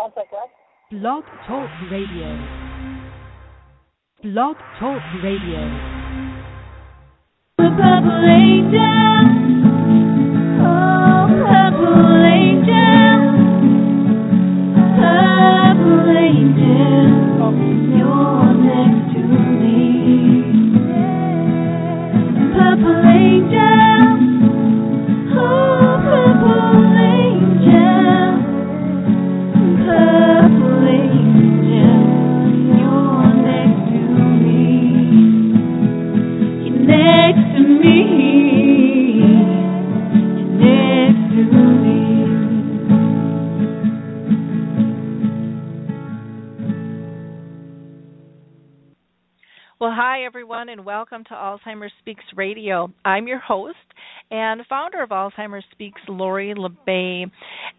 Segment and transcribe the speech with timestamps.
[0.00, 1.02] One second.
[1.02, 2.28] Blog Talk Radio.
[4.22, 5.60] Blog Talk Radio.
[7.58, 9.39] The purple angel.
[50.26, 52.92] Everyone, and welcome to Alzheimer's Speaks Radio.
[53.06, 53.76] I'm your host
[54.30, 57.24] and founder of Alzheimer's Speaks, Lori La Bey.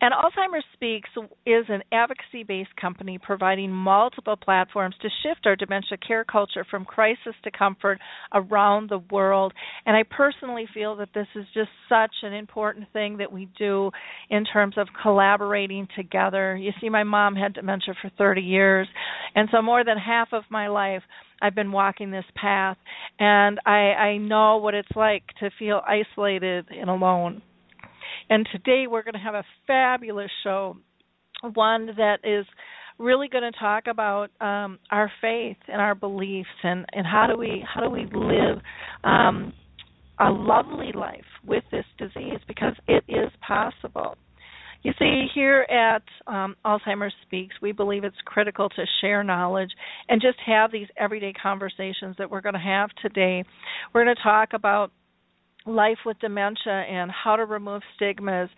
[0.01, 1.09] And Alzheimer's Speaks
[1.45, 6.83] is an advocacy based company providing multiple platforms to shift our dementia care culture from
[6.83, 7.99] crisis to comfort
[8.33, 9.53] around the world.
[9.85, 13.91] And I personally feel that this is just such an important thing that we do
[14.29, 16.57] in terms of collaborating together.
[16.57, 18.87] You see, my mom had dementia for 30 years,
[19.35, 21.03] and so more than half of my life
[21.41, 22.77] I've been walking this path,
[23.19, 27.41] and I, I know what it's like to feel isolated and alone.
[28.29, 30.77] And today we're going to have a fabulous show,
[31.53, 32.45] one that is
[32.97, 37.37] really going to talk about um, our faith and our beliefs, and, and how do
[37.37, 38.59] we how do we live
[39.03, 39.53] um,
[40.19, 44.15] a lovely life with this disease because it is possible.
[44.83, 49.69] You see, here at um, Alzheimer's Speaks, we believe it's critical to share knowledge
[50.09, 53.43] and just have these everyday conversations that we're going to have today.
[53.93, 54.91] We're going to talk about
[55.67, 58.49] life with dementia and how to remove stigmas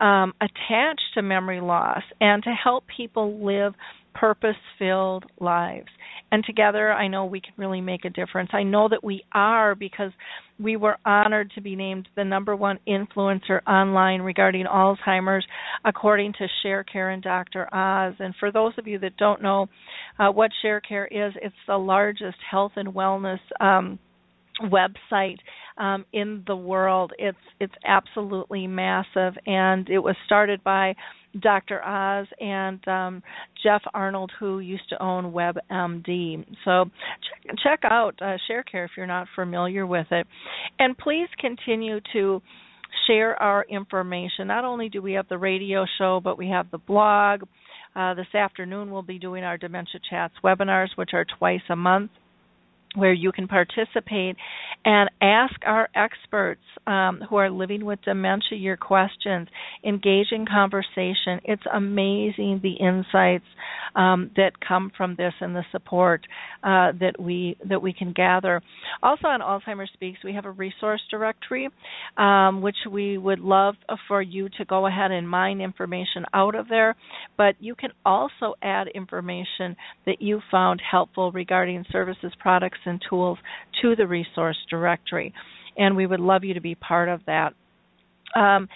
[0.00, 3.74] um, attached to memory loss and to help people live
[4.18, 5.88] purpose filled lives.
[6.30, 8.50] And together, I know we can really make a difference.
[8.52, 10.12] I know that we are because
[10.58, 15.46] we were honored to be named the number one influencer online regarding Alzheimer's,
[15.84, 17.72] according to ShareCare and Dr.
[17.72, 18.14] Oz.
[18.18, 19.68] And for those of you that don't know
[20.18, 23.40] uh, what ShareCare is, it's the largest health and wellness.
[23.60, 23.98] Um,
[24.62, 25.38] website
[25.76, 27.12] um, in the world.
[27.18, 30.94] It's it's absolutely massive, and it was started by
[31.40, 31.84] Dr.
[31.84, 33.22] Oz and um,
[33.62, 36.44] Jeff Arnold, who used to own WebMD.
[36.64, 36.86] So
[37.46, 40.26] check, check out uh, ShareCare if you're not familiar with it,
[40.78, 42.42] and please continue to
[43.06, 44.48] share our information.
[44.48, 47.42] Not only do we have the radio show, but we have the blog.
[47.94, 52.10] Uh, this afternoon, we'll be doing our Dementia Chats webinars, which are twice a month
[52.98, 54.36] where you can participate
[54.84, 59.48] and ask our experts um, who are living with dementia your questions,
[59.84, 61.40] engage in conversation.
[61.44, 63.44] It's amazing the insights
[63.94, 66.26] um, that come from this and the support
[66.62, 68.62] uh, that we that we can gather.
[69.02, 71.68] Also on Alzheimer's Speaks, we have a resource directory,
[72.16, 73.74] um, which we would love
[74.06, 76.96] for you to go ahead and mine information out of there.
[77.36, 79.76] But you can also add information
[80.06, 83.38] that you found helpful regarding services, products, and tools
[83.82, 85.32] to the resource directory.
[85.76, 87.54] And we would love you to be part of that.
[88.34, 88.68] Um,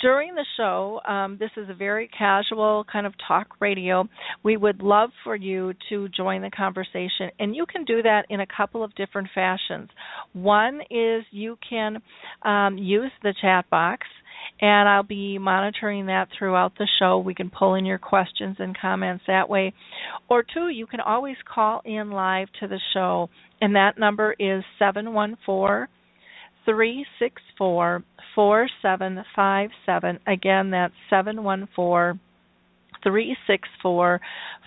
[0.00, 4.08] during the show, um, this is a very casual kind of talk radio.
[4.44, 8.40] We would love for you to join the conversation, and you can do that in
[8.40, 9.90] a couple of different fashions.
[10.32, 11.98] One is you can
[12.42, 14.06] um, use the chat box
[14.60, 17.18] and I'll be monitoring that throughout the show.
[17.18, 19.72] We can pull in your questions and comments that way.
[20.28, 23.28] Or two, you can always call in live to the show,
[23.60, 25.88] and that number is 714
[26.64, 28.02] 364
[28.34, 30.18] 4757.
[30.26, 32.20] Again, that's 714
[33.02, 34.20] 364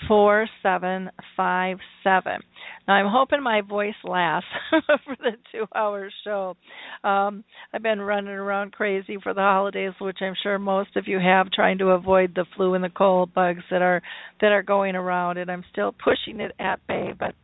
[0.08, 2.40] 4757.
[2.88, 6.56] Now, I'm hoping my voice lasts for the two hour show.
[7.04, 11.20] Um, I've been running around crazy for the holidays, which I'm sure most of you
[11.20, 14.02] have, trying to avoid the flu and the cold bugs that are
[14.42, 17.36] that are going around, and I'm still pushing it at bay, but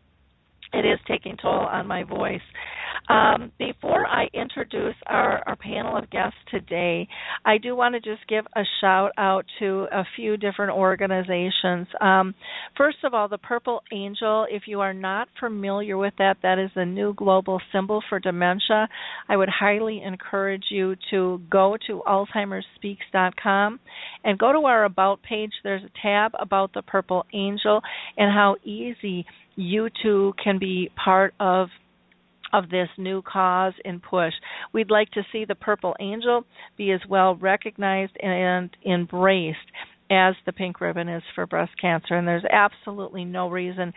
[0.74, 2.42] it is taking toll on my voice.
[3.10, 7.08] Um, before I introduce our, our panel of guests today,
[7.44, 11.88] I do want to just give a shout out to a few different organizations.
[12.00, 12.36] Um,
[12.78, 16.70] first of all, the Purple Angel, if you are not familiar with that, that is
[16.76, 18.88] the new global symbol for dementia.
[19.28, 23.80] I would highly encourage you to go to AlzheimersSpeaks.com
[24.24, 25.52] and go to our About page.
[25.64, 27.82] There's a tab about the Purple Angel
[28.18, 31.70] and how easy you too can be part of
[32.54, 34.34] of this new cause and push.
[34.74, 36.44] We'd like to see the Purple Angel
[36.78, 39.58] be as well recognized and embraced
[40.12, 42.16] as the pink ribbon is for breast cancer.
[42.18, 43.94] And there's absolutely no reason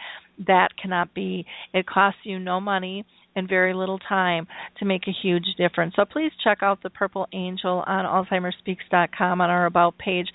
[0.46, 1.44] that cannot be.
[1.72, 3.04] It costs you no money
[3.34, 4.46] and very little time
[4.78, 5.94] to make a huge difference.
[5.96, 10.28] So please check out the Purple Angel on AlzheimerSpeaks.com on our About page.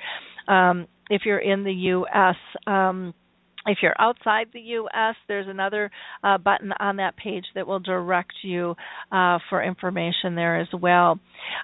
[0.49, 2.35] Um, if you're in the U.S.,
[2.67, 3.13] um,
[3.69, 5.91] if you're outside the U.S., there's another
[6.23, 8.75] uh, button on that page that will direct you
[9.11, 11.19] uh, for information there as well.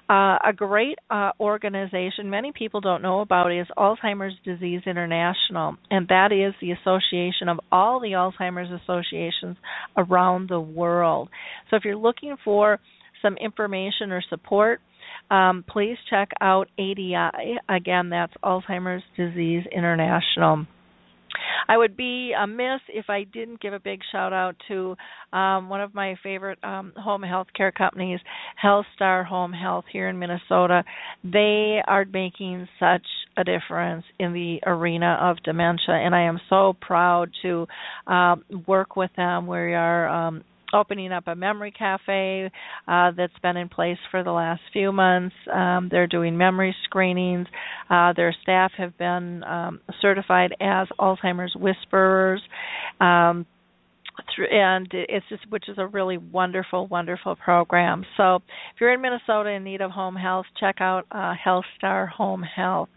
[0.08, 6.06] Uh, a great uh, organization many people don't know about is Alzheimer's Disease International, and
[6.08, 9.56] that is the association of all the Alzheimer's associations
[9.96, 11.28] around the world.
[11.70, 12.78] So if you're looking for
[13.20, 14.80] some information or support,
[15.30, 17.58] um, please check out ADI.
[17.68, 20.66] Again, that's Alzheimer's Disease International.
[21.68, 24.96] I would be amiss if I didn't give a big shout out to
[25.32, 28.20] um, one of my favorite um, home health care companies,
[28.62, 30.84] HealthStar Home Health here in Minnesota.
[31.24, 36.74] They are making such a difference in the arena of dementia, and I am so
[36.80, 37.66] proud to
[38.06, 38.36] uh,
[38.66, 39.46] work with them.
[39.46, 40.44] We are um,
[40.76, 42.50] opening up a memory cafe
[42.86, 45.34] uh, that's been in place for the last few months.
[45.52, 47.46] Um, they're doing memory screenings.
[47.90, 52.42] Uh, their staff have been um, certified as Alzheimer's whisperers.
[53.00, 53.46] Um,
[54.50, 59.50] and it's just which is a really wonderful wonderful program so if you're in minnesota
[59.50, 62.88] in need of home health check out uh, health star home health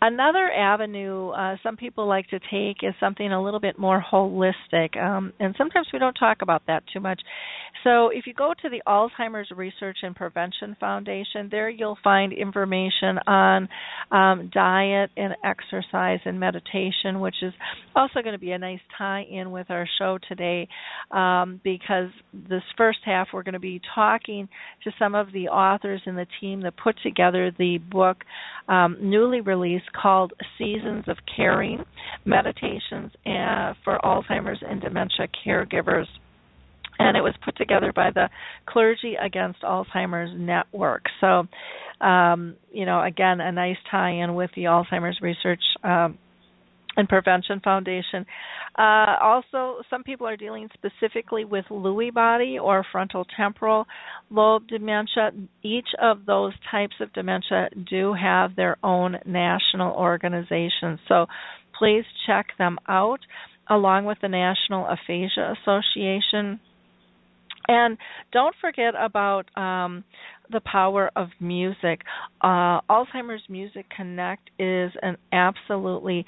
[0.00, 5.00] Another avenue uh, some people like to take is something a little bit more holistic,
[5.00, 7.20] um, and sometimes we don't talk about that too much.
[7.84, 13.18] So, if you go to the Alzheimer's Research and Prevention Foundation, there you'll find information
[13.26, 13.68] on
[14.10, 17.52] um, diet and exercise and meditation, which is
[17.96, 20.68] also going to be a nice tie in with our show today
[21.10, 24.48] um, because this first half we're going to be talking
[24.84, 28.18] to some of the authors and the team that put together the book
[28.68, 31.84] um, newly released called Seasons of Caring
[32.24, 33.12] Meditations
[33.84, 36.06] for Alzheimer's and Dementia Caregivers.
[36.98, 38.28] And it was put together by the
[38.66, 41.04] Clergy Against Alzheimer's Network.
[41.20, 41.46] So,
[42.04, 46.18] um, you know, again, a nice tie in with the Alzheimer's Research um,
[46.96, 48.26] and Prevention Foundation.
[48.78, 53.86] Uh, also, some people are dealing specifically with Lewy body or frontal temporal
[54.30, 55.30] lobe dementia.
[55.62, 61.00] Each of those types of dementia do have their own national organizations.
[61.08, 61.26] So
[61.78, 63.20] please check them out
[63.68, 66.60] along with the National Aphasia Association.
[67.68, 67.96] And
[68.32, 70.04] don't forget about um,
[70.50, 72.00] the power of music.
[72.40, 76.26] Uh, Alzheimer's Music Connect is an absolutely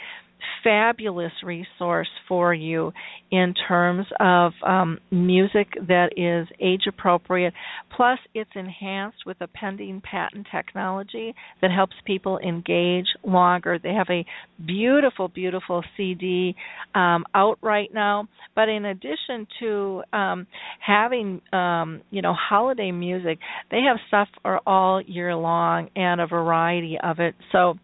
[0.62, 2.92] fabulous resource for you
[3.30, 7.52] in terms of um, music that is age appropriate.
[7.94, 13.78] Plus, it's enhanced with a pending patent technology that helps people engage longer.
[13.82, 14.24] They have a
[14.64, 16.54] beautiful, beautiful CD
[16.94, 18.28] um, out right now.
[18.54, 20.46] But in addition to um,
[20.84, 23.38] having, um, you know, holiday music,
[23.70, 27.34] they have stuff for all year long and a variety of it.
[27.52, 27.74] So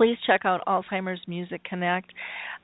[0.00, 2.10] please check out Alzheimer's Music Connect.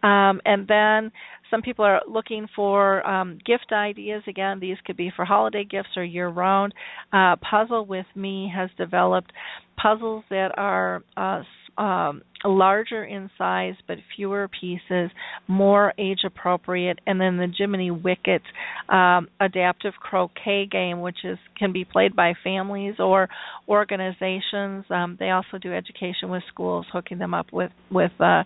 [0.02, 1.12] Um, and then
[1.50, 4.22] some people are looking for um, gift ideas.
[4.26, 6.72] Again, these could be for holiday gifts or year round.
[7.12, 9.30] Uh, Puzzle with Me has developed
[9.76, 11.42] puzzles that are uh,
[11.78, 15.10] um, larger in size but fewer pieces,
[15.48, 18.42] more age appropriate, and then the Jiminy Wicket
[18.88, 23.28] um, adaptive croquet game, which is can be played by families or
[23.68, 24.84] organizations.
[24.90, 28.44] Um, they also do education with schools, hooking them up with with uh,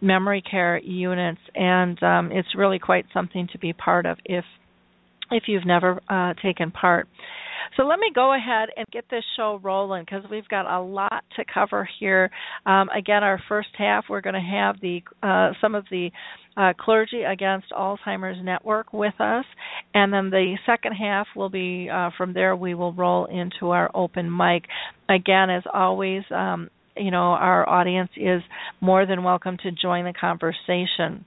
[0.00, 4.44] memory care units, and um, it's really quite something to be part of if
[5.30, 7.08] if you've never uh, taken part.
[7.76, 11.24] So let me go ahead and get this show rolling because we've got a lot
[11.36, 12.30] to cover here.
[12.64, 16.10] Um, again, our first half we're going to have the uh, some of the
[16.56, 19.44] uh, clergy against Alzheimer's network with us,
[19.94, 22.56] and then the second half will be uh, from there.
[22.56, 24.64] We will roll into our open mic.
[25.08, 28.42] Again, as always, um, you know our audience is
[28.80, 31.24] more than welcome to join the conversation.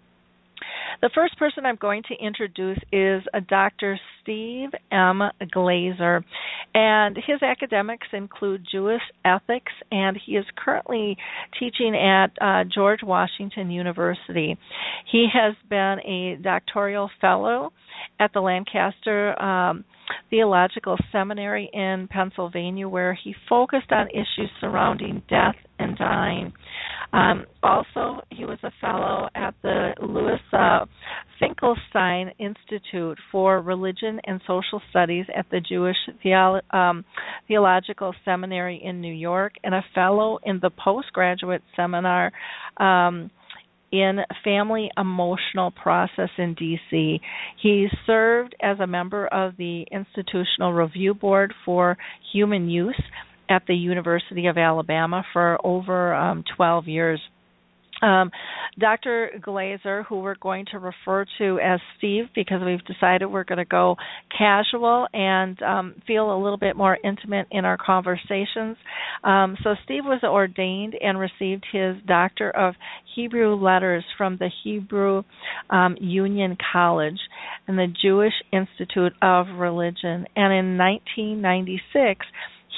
[1.01, 3.99] The first person I'm going to introduce is Dr.
[4.21, 5.21] Steve M.
[5.55, 6.23] Glazer,
[6.73, 11.17] and his academics include Jewish ethics, and he is currently
[11.59, 14.57] teaching at uh, George Washington University.
[15.11, 17.71] He has been a doctoral fellow
[18.19, 19.85] at the Lancaster um,
[20.29, 26.53] Theological Seminary in Pennsylvania, where he focused on issues surrounding death and dying.
[27.11, 30.85] Um, also, he was a fellow at the Louis uh,
[31.39, 37.03] Finkelstein Institute for Religion and Social Studies at the Jewish Theolo- um,
[37.47, 42.31] Theological Seminary in New York and a fellow in the postgraduate seminar
[42.77, 43.31] um,
[43.91, 47.19] in Family Emotional Process in DC.
[47.61, 51.97] He served as a member of the Institutional Review Board for
[52.31, 53.01] Human Use
[53.49, 57.19] at the University of Alabama for over um, 12 years.
[58.01, 58.31] Um,
[58.79, 59.31] Dr.
[59.45, 63.65] Glazer, who we're going to refer to as Steve because we've decided we're going to
[63.65, 63.97] go
[64.35, 68.77] casual and um, feel a little bit more intimate in our conversations.
[69.23, 72.75] Um, so, Steve was ordained and received his Doctor of
[73.15, 75.23] Hebrew Letters from the Hebrew
[75.69, 77.19] um, Union College
[77.67, 80.25] and the Jewish Institute of Religion.
[80.35, 82.25] And in 1996,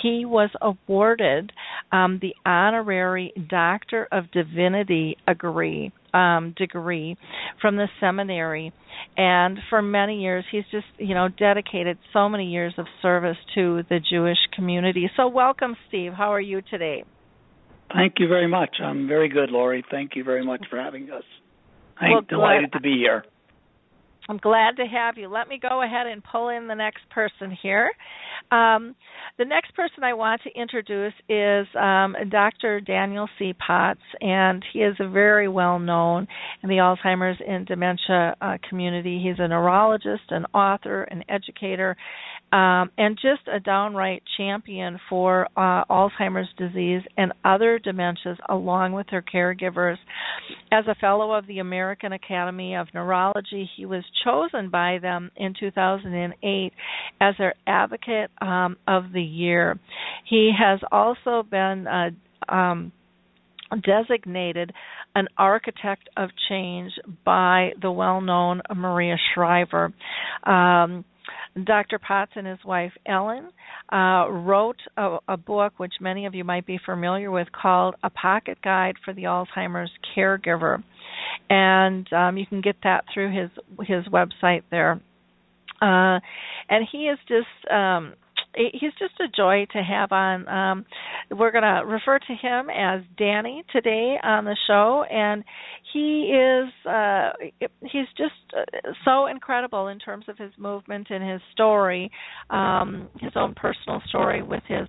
[0.01, 1.51] he was awarded
[1.91, 7.17] um, the honorary Doctor of Divinity degree, um, degree
[7.61, 8.73] from the seminary.
[9.17, 13.83] And for many years, he's just, you know, dedicated so many years of service to
[13.89, 15.09] the Jewish community.
[15.17, 16.13] So, welcome, Steve.
[16.13, 17.03] How are you today?
[17.93, 18.77] Thank you very much.
[18.81, 19.83] I'm very good, Lori.
[19.91, 21.23] Thank you very much for having us.
[21.97, 23.25] I'm well, delighted to be here.
[24.31, 25.27] I'm glad to have you.
[25.27, 27.91] Let me go ahead and pull in the next person here.
[28.49, 28.95] Um,
[29.37, 32.79] the next person I want to introduce is um, Dr.
[32.79, 33.51] Daniel C.
[33.51, 36.29] Potts, and he is a very well known
[36.63, 39.21] in the Alzheimer's and dementia uh, community.
[39.21, 41.97] He's a neurologist, an author, an educator,
[42.51, 49.07] um, and just a downright champion for uh, Alzheimer's disease and other dementias, along with
[49.09, 49.97] her caregivers.
[50.71, 55.53] As a fellow of the American Academy of Neurology, he was chosen by them in
[55.57, 56.73] 2008
[57.21, 59.79] as their advocate um, of the year.
[60.29, 62.91] He has also been uh, um,
[63.85, 64.73] designated
[65.15, 66.91] an architect of change
[67.25, 69.93] by the well known Maria Shriver.
[70.43, 71.05] Um,
[71.65, 71.99] Dr.
[71.99, 73.49] Potts and his wife Ellen
[73.91, 78.09] uh, wrote a, a, book which many of you might be familiar with called A
[78.09, 80.81] Pocket Guide for the Alzheimer's Caregiver,
[81.49, 83.49] and um, you can get that through his
[83.87, 85.01] his website there.
[85.81, 86.19] Uh,
[86.69, 88.13] and he is just um,
[88.55, 90.47] he's just a joy to have on.
[90.47, 90.85] Um,
[91.31, 95.43] we're going to refer to him as Danny today on the show, and
[95.93, 97.31] he is uh,
[97.81, 102.11] he's just uh, so incredible in terms of his movement and his story,
[102.49, 104.87] um, his own personal story with his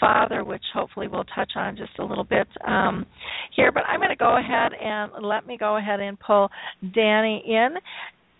[0.00, 3.06] father, which hopefully we'll touch on just a little bit um,
[3.54, 3.72] here.
[3.72, 6.48] But I'm going to go ahead and let me go ahead and pull
[6.94, 7.74] Danny in.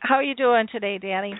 [0.00, 1.34] How are you doing today, Danny?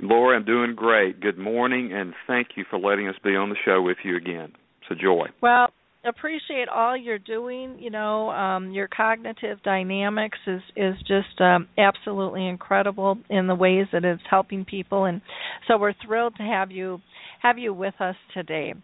[0.00, 1.20] Laura, I'm doing great.
[1.20, 4.52] Good morning, and thank you for letting us be on the show with you again.
[4.82, 5.26] It's a joy.
[5.42, 5.68] Well,
[6.04, 7.78] appreciate all you're doing.
[7.80, 13.86] You know, um, your cognitive dynamics is is just um, absolutely incredible in the ways
[13.92, 15.20] that it's helping people, and
[15.66, 17.00] so we're thrilled to have you
[17.42, 18.74] have you with us today.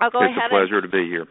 [0.00, 0.44] I'll go it's ahead.
[0.46, 1.26] It's a pleasure and, to be here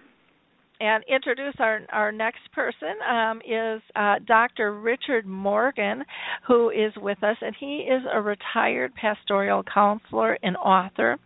[0.80, 4.80] and introduce our our next person um, is uh, Dr.
[4.80, 6.04] Richard Morgan,
[6.48, 11.18] who is with us, and he is a retired pastoral counselor and author.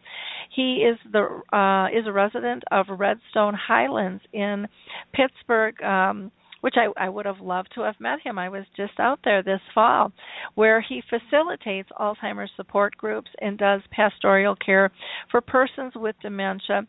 [0.55, 4.67] He is the uh, is a resident of Redstone Highlands in
[5.13, 5.81] Pittsburgh.
[5.81, 8.37] Um, which I, I would have loved to have met him.
[8.37, 10.11] I was just out there this fall,
[10.55, 14.91] where he facilitates Alzheimer's support groups and does pastoral care
[15.31, 16.85] for persons with dementia.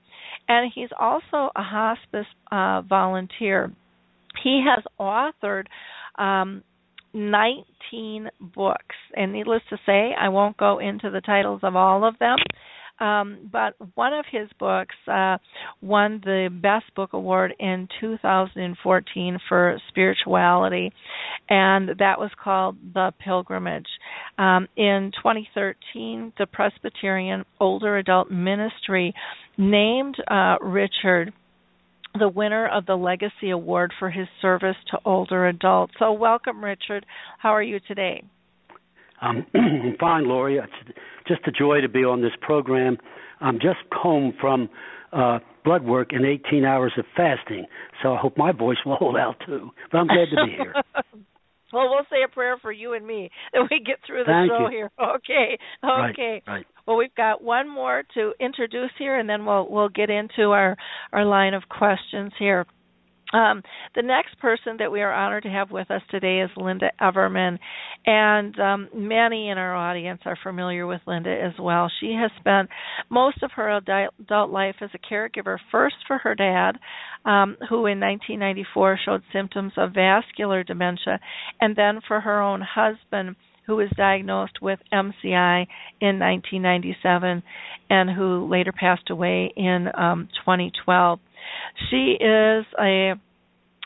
[0.49, 3.73] And he's also a hospice uh, volunteer.
[4.43, 5.67] He has authored
[6.19, 6.63] um,
[7.13, 12.19] 19 books, and needless to say, I won't go into the titles of all of
[12.19, 12.39] them.
[13.01, 15.39] Um, but one of his books uh,
[15.81, 20.93] won the Best Book Award in 2014 for spirituality,
[21.49, 23.89] and that was called The Pilgrimage.
[24.39, 29.15] Um, in 2013, the Presbyterian Older Adult Ministry
[29.57, 31.33] named uh, Richard
[32.19, 35.93] the winner of the Legacy Award for his service to older adults.
[35.99, 37.07] So, welcome, Richard.
[37.39, 38.25] How are you today?
[39.21, 40.59] Um, I'm fine, Lori.
[40.59, 40.97] It's
[41.29, 42.97] just a joy to be on this program.
[43.41, 44.69] I'm just home from
[45.13, 47.67] uh, blood work and 18 hours of fasting,
[48.03, 49.71] so I hope my voice will hold out too.
[49.91, 50.75] But I'm glad to be here.
[51.73, 54.51] well, we'll say a prayer for you and me that we get through the Thank
[54.51, 54.71] show you.
[54.71, 54.91] here.
[55.01, 56.43] Okay, okay.
[56.47, 56.67] Right, right.
[56.87, 60.77] Well, we've got one more to introduce here, and then we'll we'll get into our
[61.13, 62.67] our line of questions here.
[63.33, 63.63] Um,
[63.95, 67.59] the next person that we are honored to have with us today is Lynda Everman,
[68.07, 71.91] and um, many in our audience are familiar with Lynda as well.
[72.01, 72.69] She has spent
[73.09, 76.73] most of her adult life as a caregiver, first for her dad,
[77.25, 81.21] um, who in 1994 showed symptoms of vascular dementia,
[81.61, 83.37] and then for her own husband,
[83.71, 85.67] who was diagnosed with MCI
[86.01, 87.41] in 1997
[87.89, 91.21] and who later passed away in um, 2012.
[91.89, 93.15] She is a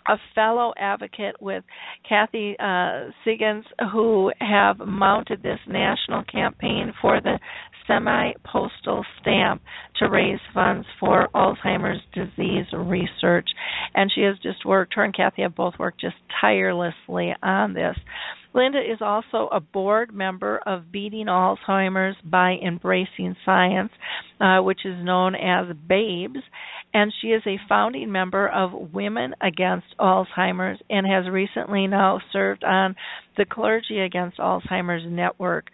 [0.06, 1.64] a fellow advocate with
[2.06, 7.38] Kathy uh, Siggins, who have mounted this national campaign for the
[7.86, 9.62] semi postal stamp
[9.98, 13.48] to raise funds for Alzheimer's disease research.
[13.94, 17.96] And she has just worked, her and Kathy have both worked just tirelessly on this.
[18.54, 23.90] Lynda is also a board member of Beating Alzheimer's by Embracing Science,
[24.40, 26.42] uh, which is known as BABES,
[26.92, 32.62] and she is a founding member of Women Against Alzheimer's and has recently now served
[32.62, 32.94] on
[33.36, 35.66] the Clergy Against Alzheimer's Network.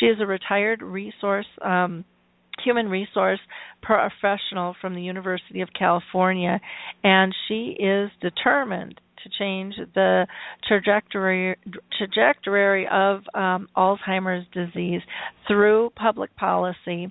[0.00, 2.04] She is a retired resource um,
[2.64, 3.38] human resource
[3.82, 6.60] professional from the University of California,
[7.04, 10.26] and she is determined to change the
[10.66, 11.56] trajectory
[11.96, 15.00] trajectory of um, Alzheimer's disease
[15.46, 17.10] through public policy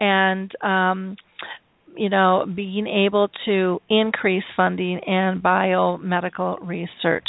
[0.00, 1.16] and um,
[1.96, 7.26] you know being able to increase funding in biomedical research.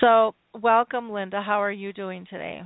[0.00, 1.44] So, welcome, Lynda.
[1.44, 2.62] How are you doing today?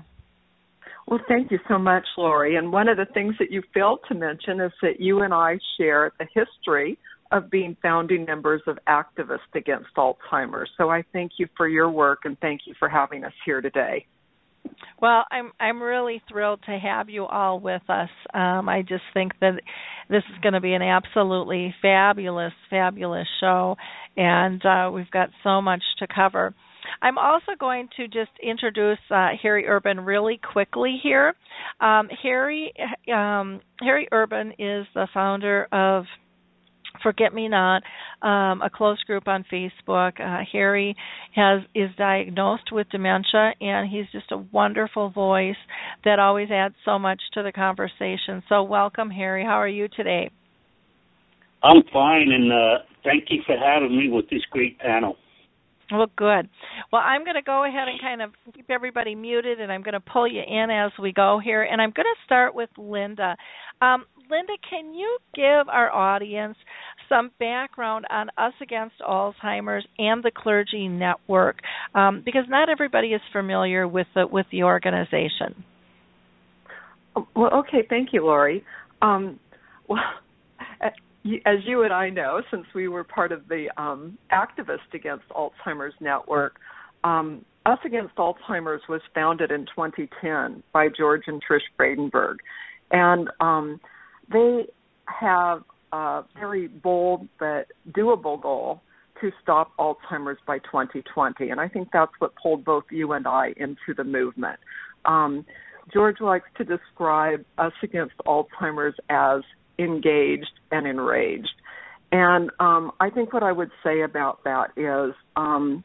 [1.06, 2.56] Well, thank you so much, Lori.
[2.56, 5.58] And one of the things that you failed to mention is that you and I
[5.78, 6.98] share the history
[7.30, 10.70] of being founding members of Activists Against Alzheimer's.
[10.76, 14.06] So I thank you for your work and thank you for having us here today.
[15.00, 18.10] Well, I'm I'm really thrilled to have you all with us.
[18.34, 19.60] Um, I just think that
[20.10, 23.76] this is going to be an absolutely fabulous, fabulous show,
[24.16, 26.54] and uh, we've got so much to cover.
[27.02, 31.34] I'm also going to just introduce uh, Harry Urban really quickly here.
[31.80, 32.72] Um, Harry
[33.12, 36.04] um, Harry Urban is the founder of
[37.02, 37.82] Forget Me Not,
[38.22, 40.20] um, a close group on Facebook.
[40.20, 40.96] Uh, Harry
[41.34, 45.56] has is diagnosed with dementia, and he's just a wonderful voice
[46.04, 48.42] that always adds so much to the conversation.
[48.48, 49.44] So, welcome, Harry.
[49.44, 50.30] How are you today?
[51.62, 55.16] I'm fine, and uh, thank you for having me with this great panel.
[55.90, 56.48] Well, good.
[56.92, 59.94] Well, I'm going to go ahead and kind of keep everybody muted, and I'm going
[59.94, 61.62] to pull you in as we go here.
[61.62, 63.36] And I'm going to start with Lynda.
[63.80, 66.56] Um, Lynda, can you give our audience
[67.08, 71.60] some background on Us Against Alzheimer's and the Clergy Network?
[71.94, 75.64] Um, because not everybody is familiar with the with the organization.
[77.34, 78.64] Well, okay, thank you, Lori.
[79.02, 79.40] Um,
[79.88, 80.00] well,
[81.46, 85.94] as you and I know, since we were part of the um, Activist Against Alzheimer's
[86.00, 86.56] Network,
[87.04, 92.36] um, Us Against Alzheimer's was founded in 2010 by George and Trish Vradenburg,
[92.90, 93.80] and um,
[94.32, 94.66] they
[95.06, 95.62] have
[95.92, 98.80] a very bold but doable goal
[99.20, 103.52] to stop Alzheimer's by 2020, and I think that's what pulled both you and I
[103.56, 104.60] into the movement.
[105.04, 105.44] Um,
[105.92, 109.42] George likes to describe Us Against Alzheimer's as
[109.78, 111.54] engaged and enraged.
[112.10, 115.84] And um, I think what I would say about that is um,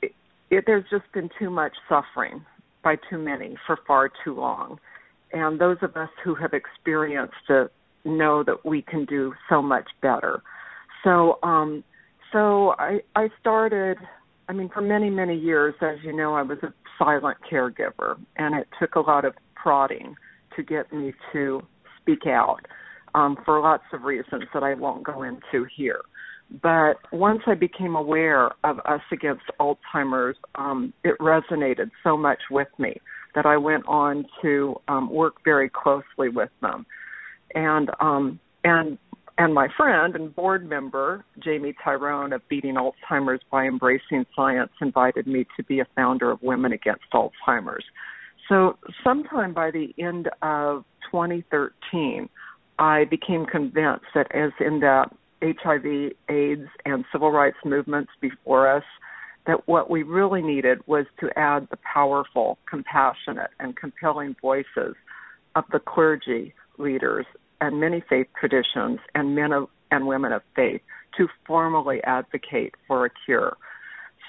[0.00, 0.12] it,
[0.50, 2.44] it, there's just been too much suffering
[2.82, 4.78] by too many for far too long.
[5.32, 7.72] And those of us who have experienced it
[8.04, 10.42] know that we can do so much better.
[11.04, 11.84] So, um,
[12.32, 13.98] so I, I started.
[14.48, 18.54] I mean, for many, many years, as you know, I was a silent caregiver, and
[18.54, 20.14] it took a lot of prodding
[20.56, 21.60] to get me to
[22.00, 22.60] speak out
[23.14, 26.00] um, for lots of reasons that I won't go into here.
[26.62, 32.68] But once I became aware of Us Against Alzheimer's, um, it resonated so much with
[32.78, 32.98] me
[33.34, 36.86] that I went on to um, work very closely with them.
[37.54, 38.98] And um, and
[39.38, 45.26] and my friend and board member Jamie Tyrone of Beating Alzheimer's by Embracing Science invited
[45.26, 47.84] me to be a founder of Women Against Alzheimer's.
[48.48, 52.28] So, sometime by the end of 2013,
[52.78, 55.04] I became convinced that, as in the
[55.42, 58.84] HIV, AIDS, and civil rights movements before us,
[59.48, 64.94] that what we really needed was to add the powerful, compassionate, and compelling voices
[65.56, 67.24] of the clergy leaders
[67.62, 70.82] and many faith traditions and men of, and women of faith
[71.16, 73.56] to formally advocate for a cure.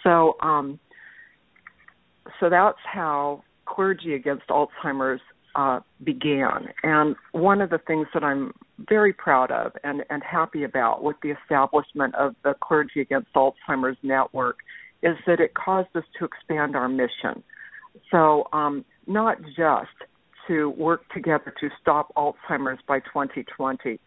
[0.04, 0.80] So, um,
[2.40, 5.22] so that's how clergy against Alzheimer's
[5.54, 6.70] uh, began.
[6.84, 8.54] And one of the things that I'm
[8.88, 13.98] very proud of and, and happy about with the establishment of the Clergy Against Alzheimer's
[14.02, 14.60] Network
[15.02, 17.44] is that it caused us to expand our mission.
[18.12, 19.90] So, um, not just
[20.48, 24.00] to work together to stop Alzheimer's by 2020,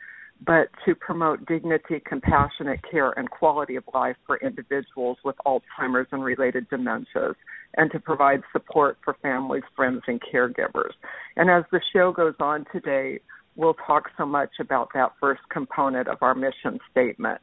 [0.45, 6.25] but to promote dignity, compassionate care, and quality of life for individuals with Alzheimer's and
[6.25, 7.35] related dementias,
[7.77, 10.93] and to provide support for families, friends, and caregivers.
[11.37, 13.21] And as the show goes on today,
[13.55, 17.41] we'll talk so much about that first component of our mission statement.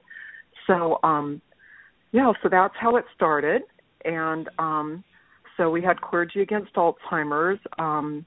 [0.68, 1.42] So, um,
[2.12, 3.64] yeah, so that's how it started.
[4.06, 5.04] And um,
[5.58, 7.60] so we had Clergy Against Alzheimer's.
[7.78, 8.26] Um,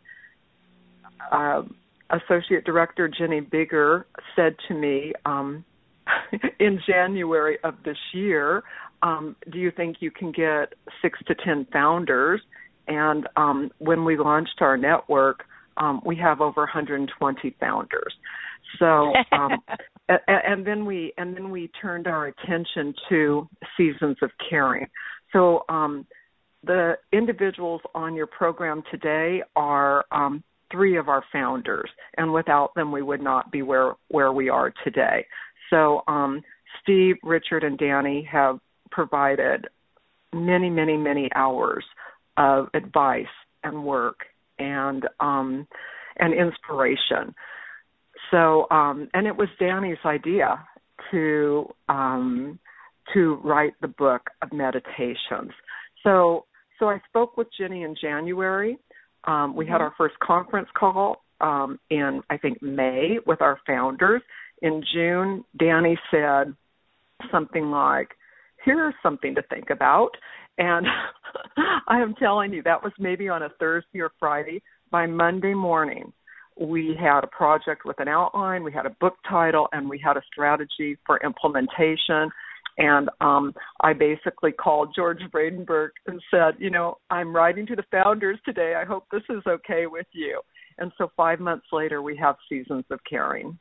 [1.30, 1.62] uh,
[2.10, 4.04] Associate Director Ginny Biggar
[4.36, 5.64] said to me um,
[6.60, 8.64] in January of this year,
[9.02, 12.40] um, "Do you think you can get six to ten founders?"
[12.88, 15.44] And um, when we launched our network,
[15.76, 18.14] um, we have over 120 founders.
[18.78, 19.62] So, um,
[20.28, 24.86] and, then we and then we turned our attention to seasons of caring.
[25.32, 26.06] So, um,
[26.64, 32.92] the individuals on your program today are um, three of our founders, and without them,
[32.92, 35.26] we would not be where where we are today.
[35.70, 36.42] So, um,
[36.82, 38.58] Steve, Richard, and Danny have
[38.90, 39.66] provided
[40.32, 41.84] many, many, many hours
[42.36, 43.26] of advice
[43.64, 44.20] and work
[44.58, 45.66] and um,
[46.18, 47.34] and inspiration.
[48.32, 50.66] So, um, and it was Danny's idea
[51.12, 52.58] to um,
[53.14, 55.52] to write the book of meditations.
[56.02, 56.46] So,
[56.78, 58.78] so I spoke with Ginny in January
[59.24, 59.82] um, we had mm-hmm.
[59.84, 64.22] our first conference call um, in, I think, May with our founders.
[64.62, 66.54] In June, Danny said
[67.30, 68.08] something like,
[68.64, 70.10] here's something to think about.
[70.58, 70.86] And
[71.88, 74.62] I am telling you, that was maybe on a Thursday or Friday.
[74.90, 76.12] By Monday morning,
[76.58, 80.16] we had a project with an outline, we had a book title, and we had
[80.16, 82.30] a strategy for implementation.
[82.78, 87.84] And um, I basically called George Vradenburg and said, you know, I'm writing to the
[87.90, 88.74] founders today.
[88.80, 90.40] I hope this is okay with you.
[90.78, 93.58] And so five months later, we have Seasons of Caring.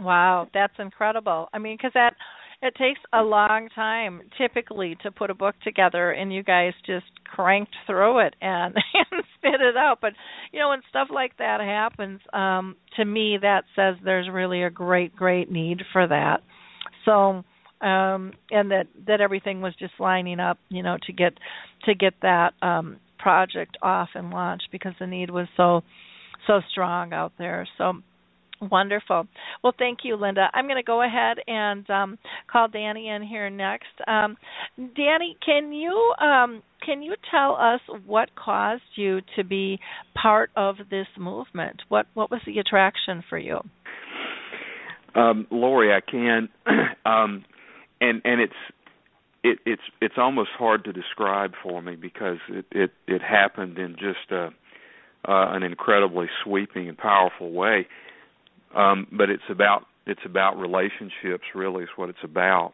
[0.00, 1.48] Wow, that's incredible.
[1.52, 2.14] I mean, because that
[2.62, 7.06] it takes a long time typically to put a book together, and you guys just
[7.24, 9.98] cranked through it and, and spit it out.
[10.00, 10.12] But
[10.52, 14.70] you know, when stuff like that happens, um, to me, that says there's really a
[14.70, 16.42] great, great need for that.
[17.04, 17.44] So
[17.80, 21.32] um, and that that everything was just lining up, you know, to get
[21.84, 25.82] to get that um, project off and launched because the need was so
[26.46, 27.66] so strong out there.
[27.78, 27.94] So
[28.60, 29.26] wonderful.
[29.62, 30.48] Well, thank you, Lynda.
[30.52, 32.18] I'm going to go ahead and um,
[32.50, 33.86] call Danny in here next.
[34.06, 34.36] Um,
[34.76, 39.78] Danny, can you um, can you tell us what caused you to be
[40.20, 41.82] part of this movement?
[41.88, 43.60] What what was the attraction for you?
[45.14, 46.48] Um, Lori, I can.
[47.04, 47.44] um,
[48.00, 48.52] and and it's
[49.42, 53.94] it it's it's almost hard to describe for me because it it it happened in
[53.94, 54.48] just a
[55.28, 57.86] uh an incredibly sweeping and powerful way
[58.74, 62.72] um but it's about it's about relationships really is what it's about.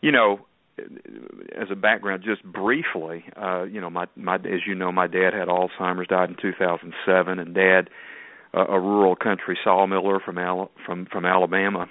[0.00, 0.40] You know
[0.78, 5.34] as a background just briefly uh you know my my as you know my dad
[5.34, 7.90] had alzheimer's died in 2007 and dad
[8.54, 11.86] uh, a rural country sawmiller from Al- from from Alabama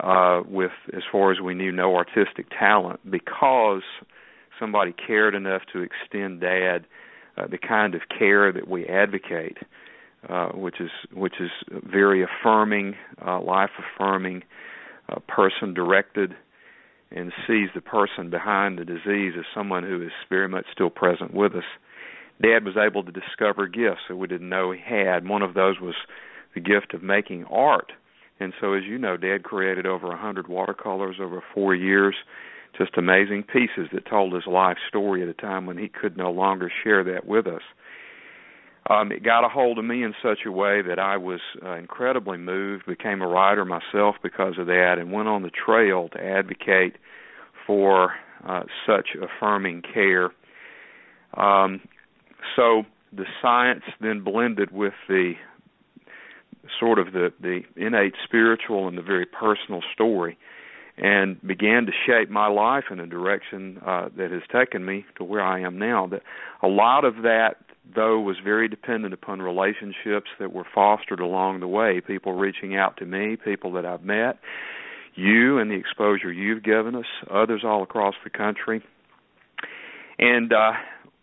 [0.00, 3.82] uh, with, as far as we knew, no artistic talent because
[4.58, 6.86] somebody cared enough to extend Dad
[7.36, 9.58] uh, the kind of care that we advocate,
[10.28, 12.94] uh, which is which is very affirming,
[13.26, 14.42] uh, life affirming,
[15.08, 16.34] uh, person directed,
[17.10, 21.32] and sees the person behind the disease as someone who is very much still present
[21.32, 21.64] with us.
[22.42, 25.26] Dad was able to discover gifts that we didn't know he had.
[25.28, 25.94] One of those was
[26.54, 27.92] the gift of making art
[28.38, 32.14] and so, as you know, Dad created over a hundred watercolors over four years,
[32.76, 36.30] just amazing pieces that told his life story at a time when he could no
[36.30, 37.62] longer share that with us.
[38.88, 41.74] Um, it got a hold of me in such a way that I was uh,
[41.74, 46.22] incredibly moved, became a writer myself because of that, and went on the trail to
[46.22, 46.96] advocate
[47.66, 48.12] for
[48.46, 50.30] uh, such affirming care.
[51.34, 51.80] Um,
[52.54, 55.34] so the science then blended with the
[56.78, 60.36] sort of the the innate spiritual and the very personal story
[60.98, 65.22] and began to shape my life in a direction uh that has taken me to
[65.22, 66.22] where I am now that
[66.62, 67.56] a lot of that
[67.94, 72.00] though was very dependent upon relationships that were fostered along the way.
[72.00, 74.38] People reaching out to me people that I've met
[75.16, 78.82] you and the exposure you've given us others all across the country.
[80.18, 80.72] And uh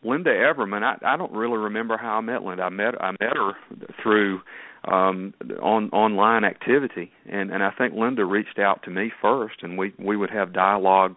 [0.04, 2.63] Lynda Everman, I, I don't really remember how I met Lynda.
[2.63, 3.54] I met I met her
[4.02, 4.41] through
[4.84, 7.12] um on online activity.
[7.30, 10.54] And and I think Lynda reached out to me first and we we would have
[10.54, 11.15] dialogue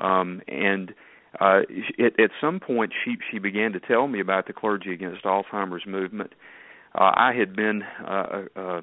[0.00, 0.92] um and
[1.38, 5.24] uh it, at some point she she began to tell me about the clergy against
[5.24, 6.32] Alzheimer's movement
[6.94, 8.80] uh, I had been uh, uh,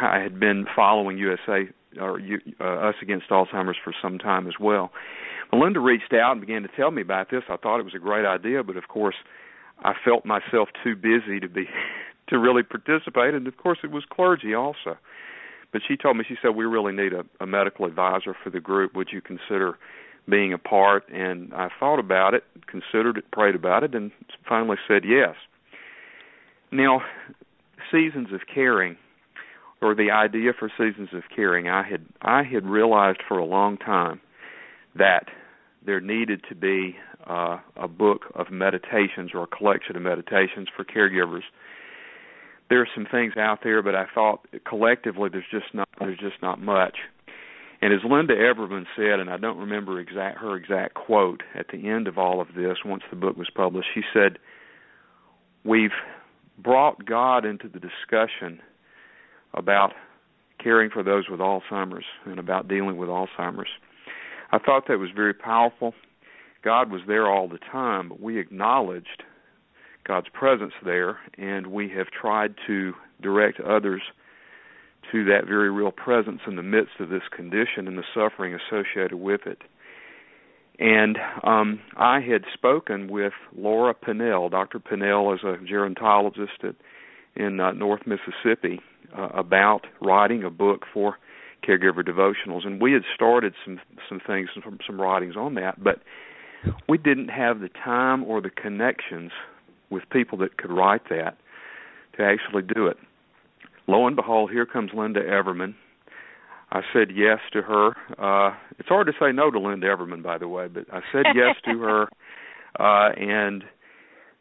[0.00, 1.68] I had been following USA
[2.00, 2.20] or
[2.60, 4.90] uh, Us Against Alzheimer's for some time as well.
[5.52, 7.42] Melinda reached out and began to tell me about this.
[7.48, 9.16] I thought it was a great idea, but of course,
[9.82, 11.64] I felt myself too busy to be
[12.28, 14.96] to really participate, and of course, it was clergy also.
[15.72, 18.60] But she told me she said we really need a, a medical advisor for the
[18.60, 18.94] group.
[18.94, 19.76] Would you consider
[20.28, 21.08] being a part?
[21.08, 24.10] And I thought about it, considered it, prayed about it, and
[24.48, 25.34] finally said yes.
[26.70, 27.02] Now,
[27.90, 28.96] seasons of caring,
[29.80, 33.78] or the idea for seasons of caring, I had I had realized for a long
[33.78, 34.20] time
[34.96, 35.26] that
[35.84, 40.84] there needed to be uh, a book of meditations or a collection of meditations for
[40.84, 41.42] caregivers.
[42.68, 46.42] There are some things out there, but I thought collectively there's just not there's just
[46.42, 46.98] not much.
[47.80, 51.88] And as Lynda Everman said, and I don't remember exact her exact quote at the
[51.88, 54.38] end of all of this, once the book was published, she said,
[55.64, 55.92] "We've
[56.58, 58.60] brought God into the discussion
[59.54, 59.92] about
[60.58, 63.70] caring for those with Alzheimer's and about dealing with Alzheimer's.
[64.50, 65.94] I thought that was very powerful.
[66.62, 69.22] God was there all the time, but we acknowledged
[70.04, 74.02] God's presence there, and we have tried to direct others
[75.12, 79.16] to that very real presence in the midst of this condition and the suffering associated
[79.16, 79.62] with it.
[80.78, 84.50] And um, I had spoken with Laura Pinnell.
[84.50, 84.78] Dr.
[84.78, 86.76] Pinnell is a gerontologist at,
[87.34, 88.80] in uh, North Mississippi
[89.16, 91.16] uh, about writing a book for
[91.66, 96.00] caregiver devotionals, and we had started some some things, some, some writings on that, but
[96.88, 99.32] we didn't have the time or the connections
[99.90, 101.36] with people that could write that
[102.16, 102.96] to actually do it.
[103.88, 105.74] Lo and behold, here comes Lynda Everman,
[106.70, 107.88] I said yes to her.
[108.18, 111.24] Uh it's hard to say no to Lynda Everman by the way, but I said
[111.34, 112.02] yes to her
[112.78, 113.64] uh and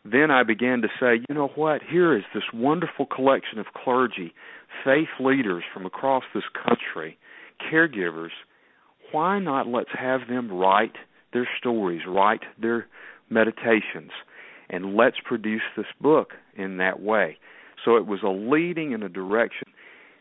[0.04, 1.82] then I began to say, you know what?
[1.90, 4.34] Here is this wonderful collection of clergy,
[4.86, 7.18] faith leaders from across this country,
[7.72, 8.30] caregivers.
[9.12, 10.96] Why not let's have them write
[11.34, 12.88] their stories, write their
[13.30, 14.12] meditations,
[14.70, 17.38] and let's produce this book in that way.
[17.86, 19.68] So it was a leading in a direction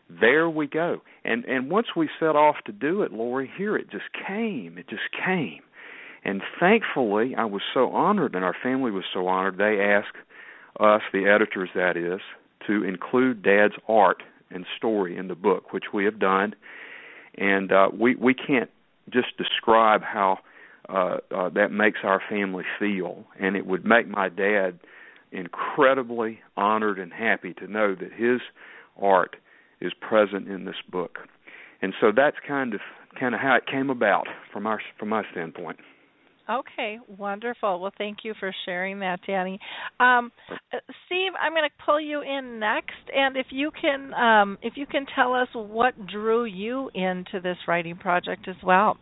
[0.09, 1.01] there we go.
[1.23, 4.77] And and once we set off to do it, Lori, here it just came.
[4.77, 5.61] It just came.
[6.23, 9.57] And thankfully, I was so honored, and our family was so honored.
[9.57, 10.17] They asked
[10.79, 12.21] us, the editors, that is,
[12.67, 16.53] to include Dad's art and story in the book, which we have done.
[17.37, 18.69] And uh, we we can't
[19.11, 20.39] just describe how
[20.89, 24.79] uh, uh, that makes our family feel, and it would make my dad
[25.31, 28.41] incredibly honored and happy to know that his
[29.01, 29.35] art
[29.81, 31.19] is present in this book.
[31.81, 32.79] And so that's kind of
[33.19, 35.77] kind of how it came about from our from my standpoint.
[36.49, 37.81] Okay, wonderful.
[37.81, 39.59] Well, thank you for sharing that, Danny.
[39.99, 40.31] Um,
[41.05, 44.85] Steve, I'm going to pull you in next, and if you can, um, if you
[44.85, 48.97] can tell us what drew you into this writing project as well.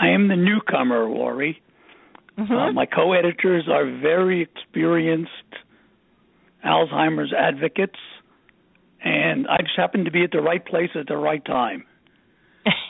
[0.00, 1.60] I am the newcomer, Lori.
[2.38, 2.52] Mm-hmm.
[2.52, 5.30] Uh, my co-editors are very experienced
[6.64, 7.98] Alzheimer's advocates,
[9.02, 11.84] and I just happened to be at the right place at the right time.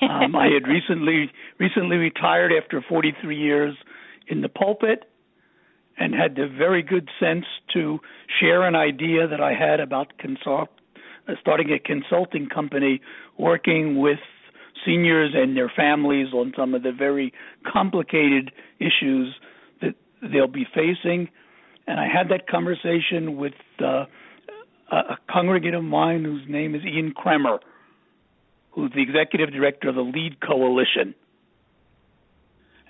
[0.03, 3.75] um, I had recently recently retired after 43 years
[4.27, 5.05] in the pulpit,
[5.97, 8.01] and had the very good sense to
[8.41, 10.69] share an idea that I had about consult,
[11.27, 13.01] uh, starting a consulting company
[13.39, 14.21] working with
[14.85, 17.33] seniors and their families on some of the very
[17.71, 19.35] complicated issues
[19.81, 21.29] that they'll be facing
[21.89, 24.05] and I had that conversation with uh,
[24.93, 27.61] a congregant of mine whose name is Ian Kremer,
[28.73, 31.15] who's the executive director of the Lead Coalition.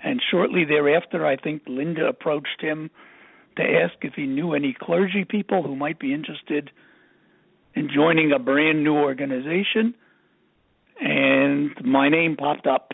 [0.03, 2.89] And shortly thereafter, I think Lynda approached him
[3.55, 6.69] to ask if he knew any clergy people who might be interested
[7.75, 9.95] in joining a brand new organization.
[11.01, 12.93] And my name popped up.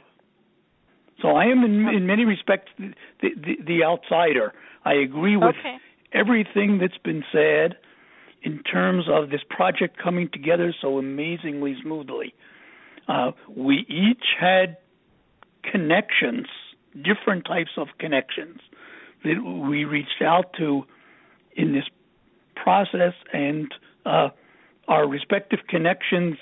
[1.22, 4.54] So I am, in, in many respects, the, the, the outsider.
[4.84, 5.78] I agree with okay
[6.16, 7.78] everything that's been said
[8.42, 12.34] in terms of this project coming together so amazingly smoothly.
[13.08, 14.78] Uh, we each had
[15.70, 16.48] connections,
[17.04, 18.60] different types of connections
[19.24, 20.84] that we reached out to
[21.56, 21.86] in this
[22.56, 23.74] process, and
[24.06, 24.30] uh,
[24.88, 26.38] our respective connections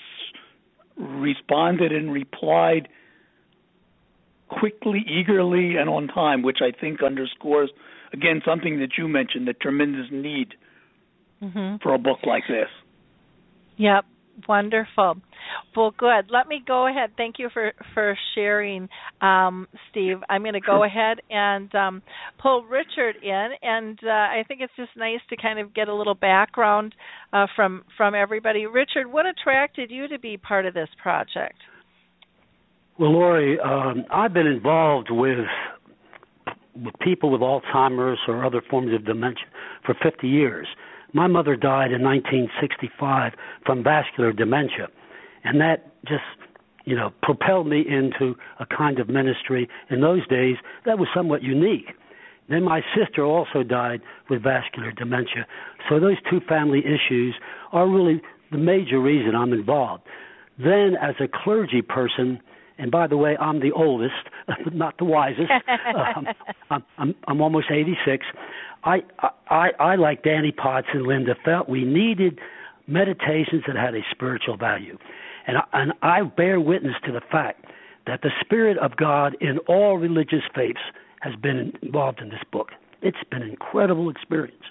[0.97, 2.87] responded and replied
[4.49, 7.71] quickly, eagerly, and on time, which I think underscores
[8.13, 10.53] again something that you mentioned the tremendous need
[11.41, 11.77] mm-hmm.
[11.81, 12.69] for a book like this
[13.75, 14.05] yep
[14.47, 15.17] wonderful
[15.75, 16.29] Well, good.
[16.29, 17.11] Let me go ahead.
[17.17, 18.89] Thank you for for sharing,
[19.21, 20.17] um, Steve.
[20.29, 22.01] I'm going to go ahead and um,
[22.41, 25.95] pull Richard in, and uh, I think it's just nice to kind of get a
[25.95, 26.95] little background
[27.31, 28.65] uh, from from everybody.
[28.65, 31.57] Richard, what attracted you to be part of this project?
[32.99, 35.45] Well, Lori, um, I've been involved with
[36.75, 39.45] with people with Alzheimer's or other forms of dementia
[39.85, 40.67] for 50 years.
[41.13, 43.33] My mother died in 1965
[43.65, 44.87] from vascular dementia,
[45.43, 46.23] and that just
[46.85, 51.43] you know propelled me into a kind of ministry in those days that was somewhat
[51.43, 51.93] unique.
[52.49, 55.47] Then my sister also died with vascular dementia.
[55.89, 57.35] So those two family issues
[57.71, 58.21] are really
[58.51, 60.03] the major reason I'm involved.
[60.57, 62.39] Then as a clergy person,
[62.77, 64.13] and by the way, I'm the oldest,
[64.73, 65.51] not the wisest.
[65.95, 66.27] um,
[66.69, 68.25] I'm, I'm I'm almost 86.
[68.83, 69.03] I
[69.49, 72.39] I I like Danny Potts and Lynda felt we needed
[72.87, 74.97] meditations that had a spiritual value,
[75.47, 77.65] and I, and I bear witness to the fact
[78.07, 80.79] that the spirit of God in all religious faiths
[81.21, 82.69] has been involved in this book.
[83.01, 84.63] It's been an incredible experience.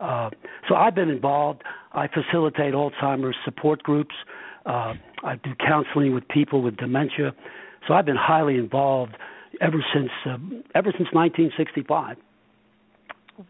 [0.00, 0.30] Uh,
[0.68, 1.62] so I've been involved.
[1.92, 4.14] I facilitate Alzheimer's support groups.
[4.64, 7.34] Uh, I do counseling with people with dementia.
[7.86, 9.16] So I've been highly involved
[9.60, 10.38] ever since uh,
[10.74, 12.16] ever since 1965.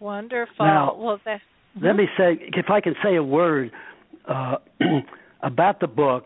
[0.00, 0.66] Wonderful.
[0.66, 1.18] Now, well,
[1.82, 3.70] let me say, if I can say a word
[4.28, 4.56] uh,
[5.42, 6.24] about the book,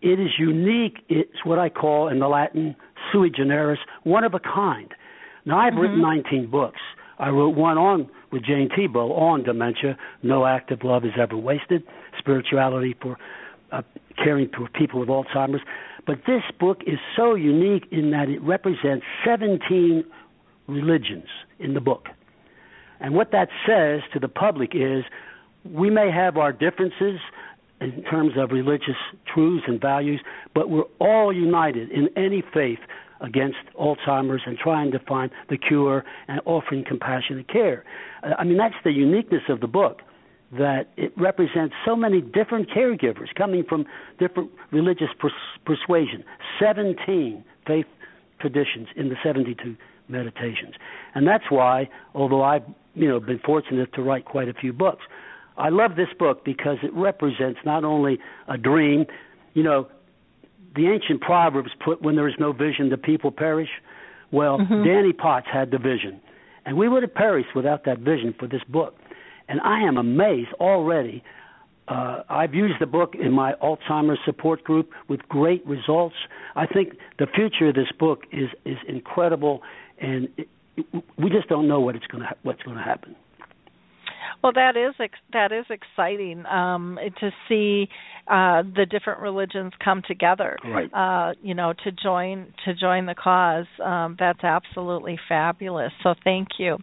[0.00, 0.98] it is unique.
[1.08, 2.74] It's what I call in the Latin
[3.12, 4.92] sui generis, one of a kind.
[5.44, 6.30] Now, I've written Mm-hmm.
[6.30, 6.80] 19 books.
[7.18, 9.96] I wrote one on with Jane Thibault on dementia.
[10.22, 11.84] No act of love is ever wasted.
[12.18, 13.16] Spirituality for
[13.70, 13.82] uh,
[14.22, 15.62] caring for people with Alzheimer's.
[16.06, 20.04] But this book is so unique in that it represents 17
[20.66, 21.26] religions
[21.60, 22.06] in the book.
[23.02, 25.04] And what that says to the public is
[25.64, 27.20] we may have our differences
[27.80, 30.20] in terms of religious truths and values,
[30.54, 32.78] but we're all united in any faith
[33.20, 37.84] against Alzheimer's and trying to find the cure and offering compassionate care.
[38.22, 40.02] Uh, I mean, that's the uniqueness of the book
[40.52, 43.86] that it represents so many different caregivers coming from
[44.18, 45.32] different religious pers-
[45.64, 46.22] persuasion.
[46.60, 47.86] 17 faith
[48.42, 49.76] traditions in the 72
[50.08, 50.74] meditations.
[51.14, 55.04] And that's why, although I've you know been fortunate to write quite a few books,
[55.56, 59.06] I love this book because it represents not only a dream,
[59.54, 59.88] you know,
[60.74, 63.70] the ancient proverbs put when there is no vision the people perish.
[64.30, 64.84] Well, Mhm.
[64.84, 66.20] Danny Potts had the vision.
[66.64, 68.98] And we would have perished without that vision for this book.
[69.48, 71.22] And I am amazed already.
[71.92, 76.14] Uh, I've used the book in my Alzheimer's support group with great results.
[76.56, 79.62] I think the future of this book is is incredible,
[80.00, 80.48] and it,
[81.18, 83.14] we just don't know what it's going to ha- what's going to happen.
[84.42, 87.88] Well, that is ex- that is exciting um, to see
[88.26, 90.56] uh, the different religions come together.
[90.64, 90.90] Right.
[90.92, 93.66] Uh, you know, to join to join the cause.
[93.82, 95.92] Um, that's absolutely fabulous.
[96.02, 96.76] So thank you.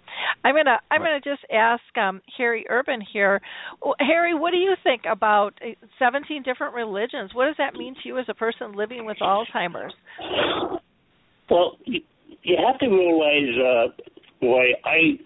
[0.45, 3.41] I'm gonna I'm gonna just ask um, Harry Urban here.
[3.81, 7.31] W- Harry, what do you think about uh, 17 different religions?
[7.33, 9.93] What does that mean to you as a person living with Alzheimer's?
[11.49, 12.01] Well, you,
[12.43, 14.01] you have to realize, uh,
[14.39, 15.19] boy, I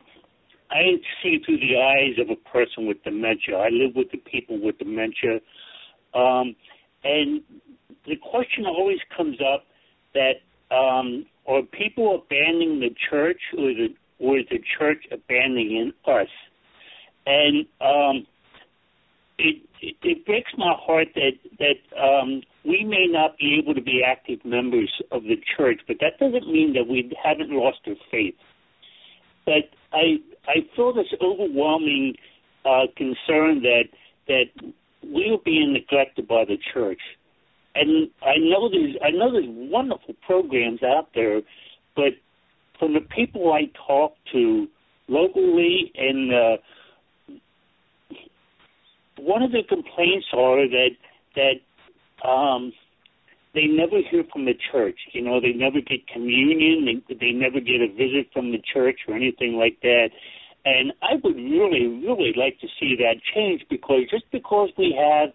[0.73, 3.57] I see through the eyes of a person with dementia.
[3.57, 5.39] I live with the people with dementia,
[6.15, 6.55] um,
[7.03, 7.41] and
[8.05, 9.65] the question always comes up
[10.13, 10.41] that
[10.75, 16.27] um, are people abandoning the church, or is, it, or is the church abandoning us?
[17.25, 18.25] And um,
[19.37, 23.81] it, it it breaks my heart that that um, we may not be able to
[23.81, 27.95] be active members of the church, but that doesn't mean that we haven't lost our
[28.09, 28.35] faith.
[29.45, 32.15] But I I feel this overwhelming
[32.65, 33.85] uh, concern that
[34.27, 34.45] that
[35.03, 37.01] we are being neglected by the church,
[37.75, 41.41] and I know there's I know there's wonderful programs out there,
[41.95, 42.13] but
[42.79, 44.67] from the people I talk to
[45.07, 46.57] locally and uh,
[49.17, 50.89] one of the complaints are that
[51.35, 52.73] that um
[53.53, 54.97] they never hear from the church.
[55.11, 56.85] You know, they never get communion.
[56.85, 60.09] They they never get a visit from the church or anything like that.
[60.65, 65.33] And I would really, really like to see that change because just because we have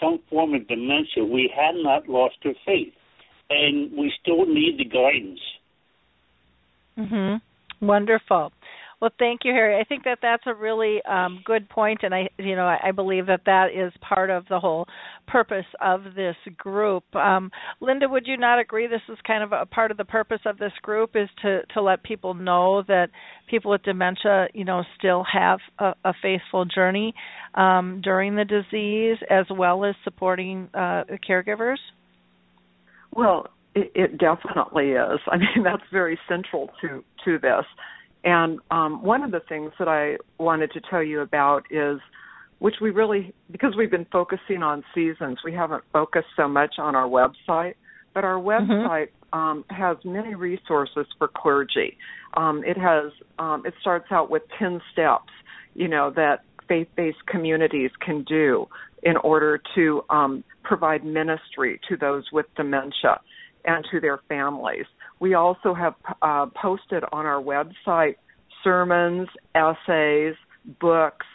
[0.00, 2.94] some form of dementia, we have not lost our faith,
[3.50, 5.40] and we still need the guidance.
[6.96, 7.40] Mhm.
[7.80, 8.52] Wonderful.
[9.00, 9.80] Well, thank you, Harry.
[9.80, 12.90] I think that that's a really um, good point, and I, you know, I, I
[12.90, 14.86] believe that that is part of the whole
[15.28, 17.04] purpose of this group.
[17.14, 18.88] Um, Lynda, would you not agree?
[18.88, 21.80] This is kind of a part of the purpose of this group is to to
[21.80, 23.10] let people know that
[23.48, 27.14] people with dementia, you know, still have a, a faithful journey
[27.54, 31.78] um, during the disease, as well as supporting uh, caregivers.
[33.12, 33.46] Well,
[33.76, 35.20] it, it definitely is.
[35.28, 37.64] I mean, that's very central to to this.
[38.24, 42.00] And um, one of the things that I wanted to tell you about is,
[42.58, 46.96] which we really, because we've been focusing on seasons, we haven't focused so much on
[46.96, 47.74] our website.
[48.14, 48.72] But our Mm-hmm.
[48.72, 51.96] website um, has many resources for clergy.
[52.36, 55.30] Um, it has, um, it starts out with ten steps,
[55.74, 58.66] you know, that faith-based communities can do
[59.02, 63.20] in order to um, provide ministry to those with dementia
[63.64, 64.86] and to their families.
[65.20, 68.16] We also have uh, posted on our website
[68.62, 70.34] sermons, essays,
[70.80, 71.26] books,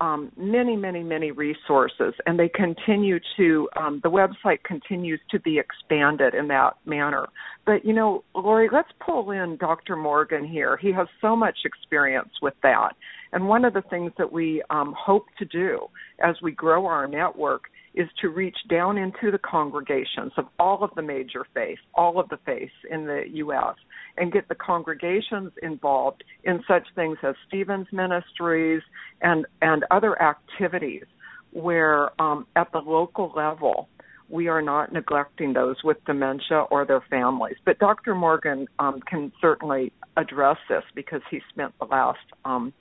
[0.00, 3.68] um, many, many, many resources, and they continue to.
[3.78, 7.28] Um, the website continues to be expanded in that manner.
[7.66, 9.96] But you know, Lori, let's pull in Dr.
[9.96, 10.78] Morgan here.
[10.78, 12.92] He has so much experience with that,
[13.32, 15.86] and one of the things that we um, hope to do
[16.24, 17.64] as we grow our network
[17.94, 22.28] is to reach down into the congregations of all of the major faiths, all of
[22.28, 23.74] the faiths in the U.S.,
[24.16, 28.82] and get the congregations involved in such things as Stevens Ministries
[29.22, 31.04] and and other activities
[31.52, 33.88] where um, at the local level
[34.28, 37.56] we are not neglecting those with dementia or their families.
[37.64, 38.14] But Dr.
[38.14, 42.72] Morgan um, can certainly address this because he spent the last um,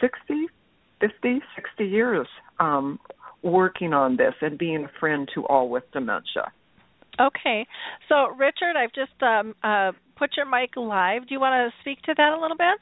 [0.00, 0.48] 60,
[1.00, 2.26] 50, 60 years
[2.60, 2.98] um,
[3.42, 6.52] working on this and being a friend to all with dementia.
[7.20, 7.66] Okay,
[8.08, 11.28] so Richard, I've just um, uh, put your mic live.
[11.28, 12.78] Do you want to speak to that a little bit?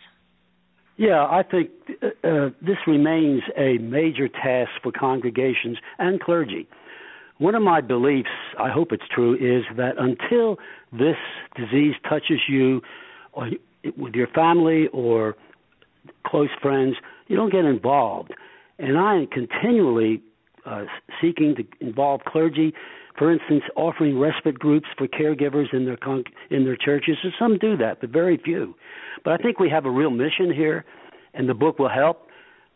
[0.96, 1.70] Yeah, I think
[2.02, 6.68] uh, uh, this remains a major task for congregations and clergy.
[7.38, 10.58] One of my beliefs, I hope it's true, is that until
[10.92, 11.16] this
[11.56, 12.82] disease touches you
[13.32, 13.48] or
[13.96, 15.36] with your family or
[16.26, 16.96] close friends,
[17.28, 18.34] you don't get involved.
[18.78, 20.22] And I am continually
[20.66, 20.84] uh,
[21.20, 22.72] seeking to involve clergy.
[23.18, 27.16] For instance, offering respite groups for caregivers in their con- in their churches.
[27.22, 28.74] And some do that, but very few.
[29.24, 30.84] But I think we have a real mission here,
[31.34, 32.26] and the book will help.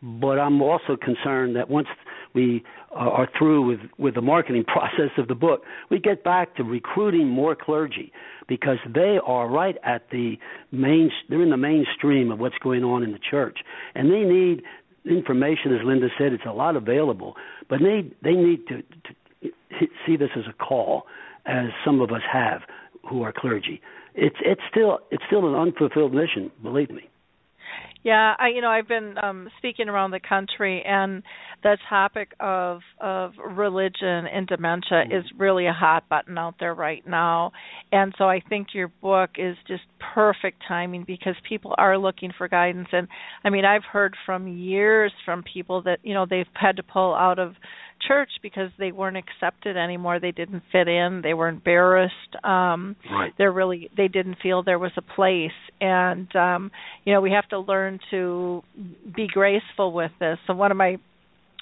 [0.02, 1.88] But I'm also concerned that once
[2.34, 6.64] we are through with, with the marketing process of the book, we get back to
[6.64, 8.12] recruiting more clergy
[8.48, 10.36] because they are right at the
[10.72, 11.10] main.
[11.28, 13.58] They're in the mainstream of what's going on in the church,
[13.94, 14.62] and they need
[15.04, 15.74] information.
[15.74, 17.34] As Lynda said, it's a lot available,
[17.68, 18.82] but they they need to,
[19.42, 21.06] to see this as a call,
[21.46, 22.62] as some of us have
[23.08, 23.80] who are clergy.
[24.14, 26.50] It's it's still it's still an unfulfilled mission.
[26.62, 27.08] Believe me.
[28.04, 31.22] Yeah, I you know I've been um speaking around the country and
[31.62, 37.02] the topic of of religion and dementia is really a hot button out there right
[37.08, 37.52] now.
[37.90, 42.46] And so I think your book is just perfect timing because people are looking for
[42.46, 42.88] guidance.
[42.92, 43.08] And
[43.42, 47.14] I mean I've heard from years from people that you know they've had to pull
[47.14, 47.54] out of
[48.06, 50.20] church because they weren't accepted anymore.
[50.20, 51.22] They didn't fit in.
[51.22, 52.36] They were embarrassed.
[52.44, 53.32] Um right.
[53.38, 56.70] they're really they didn't feel there was a place and um
[57.04, 58.62] you know we have to learn to
[59.14, 60.38] be graceful with this.
[60.46, 60.96] So one of my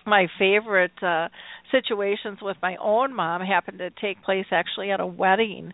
[0.06, 1.28] my favorite uh
[1.70, 5.72] situations with my own mom happened to take place actually at a wedding.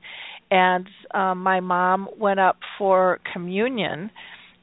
[0.51, 4.11] And um my mom went up for communion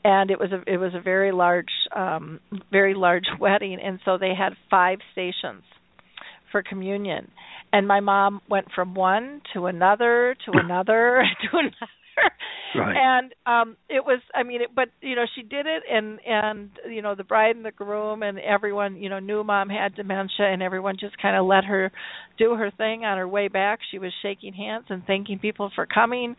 [0.03, 2.39] and it was a it was a very large um
[2.71, 3.80] very large wedding.
[3.84, 5.63] And so they had five stations
[6.51, 7.32] for communion.
[7.73, 12.32] And my mom went from one to another to another to another
[12.78, 12.95] Right.
[12.97, 16.69] and um it was i mean it, but you know she did it and and
[16.89, 20.45] you know the bride and the groom and everyone you know knew mom had dementia
[20.51, 21.91] and everyone just kind of let her
[22.38, 25.86] do her thing on her way back she was shaking hands and thanking people for
[25.86, 26.36] coming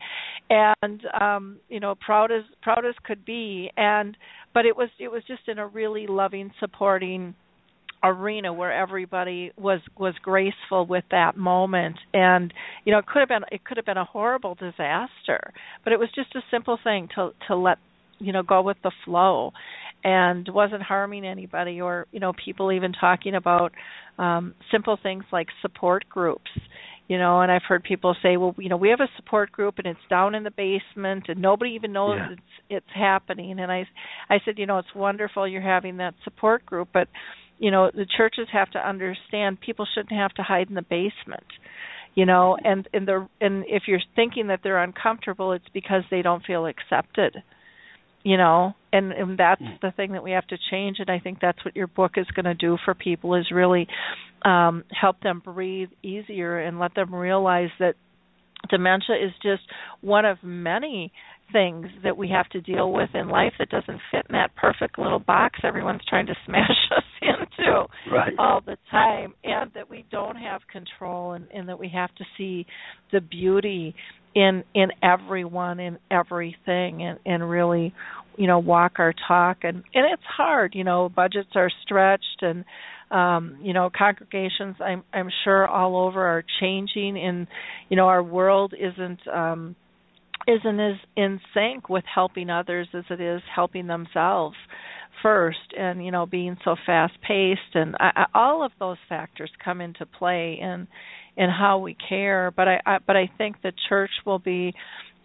[0.49, 4.17] and um you know proud as proud as could be and
[4.53, 7.33] but it was it was just in a really loving supporting
[8.03, 11.97] arena where everybody was was graceful with that moment.
[12.13, 12.53] And
[12.85, 15.99] you know it could have been it could have been a horrible disaster but it
[15.99, 17.77] was just a simple thing to to let
[18.19, 19.51] you know go with the flow.
[20.03, 23.73] And wasn't harming anybody or you know people even talking about
[24.19, 26.51] um simple things like support groups.
[27.09, 29.75] You know and i've heard people say well you know we have a support group
[29.77, 32.33] and it's down in the basement and nobody even knows Yeah.
[32.33, 33.59] it's it's happening.
[33.59, 33.87] And i
[34.29, 37.07] i said you know it's wonderful you're having that support group but
[37.59, 41.45] you know the churches have to understand people shouldn't have to hide in the basement
[42.15, 46.21] you know and and the and if you're thinking that they're uncomfortable it's because they
[46.21, 47.35] don't feel accepted
[48.23, 49.79] you know and and that's Mm.
[49.81, 52.25] the thing that we have to change and i think that's what your book is
[52.35, 53.87] going to do for people is really
[54.43, 57.95] um help them breathe easier and let them realize that
[58.69, 59.63] dementia is just
[60.01, 61.11] one of many
[61.53, 64.99] things that we have to deal with in life that doesn't fit in that perfect
[64.99, 68.33] little box everyone's trying to smash us into Right.
[68.37, 72.23] all the time and that we don't have control and, and that we have to
[72.37, 72.65] see
[73.11, 73.95] the beauty
[74.35, 77.93] in in everyone in everything and and really
[78.37, 82.63] you know walk our talk and and it's hard you know budgets are stretched and
[83.09, 87.47] um you know congregations i'm i'm sure all over are changing and
[87.89, 89.75] you know our world isn't um
[90.47, 94.55] isn't as in sync with helping others as it is helping themselves
[95.21, 99.51] first and you know being so fast paced and I, I, all of those factors
[99.63, 100.87] come into play in
[101.37, 102.51] in how we care.
[102.51, 104.73] But I, I but I think the church will be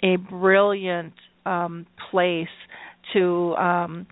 [0.05, 1.14] a brilliant
[1.45, 2.47] um place
[3.14, 4.07] to um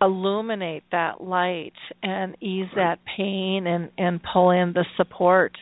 [0.00, 1.72] illuminate that light
[2.02, 5.52] and ease that pain and and pull in the support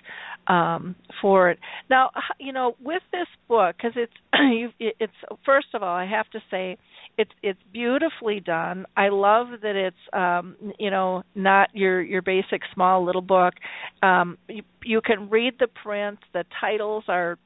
[0.47, 1.59] um for it.
[1.91, 5.13] Now you know with this book because it's you it's
[5.45, 6.77] first of all i have to say
[7.17, 8.87] it's it's beautifully done.
[8.97, 13.55] I love that it's um you know not your your basic small little book.
[14.03, 16.19] Um you, you can read the print.
[16.33, 17.39] The titles are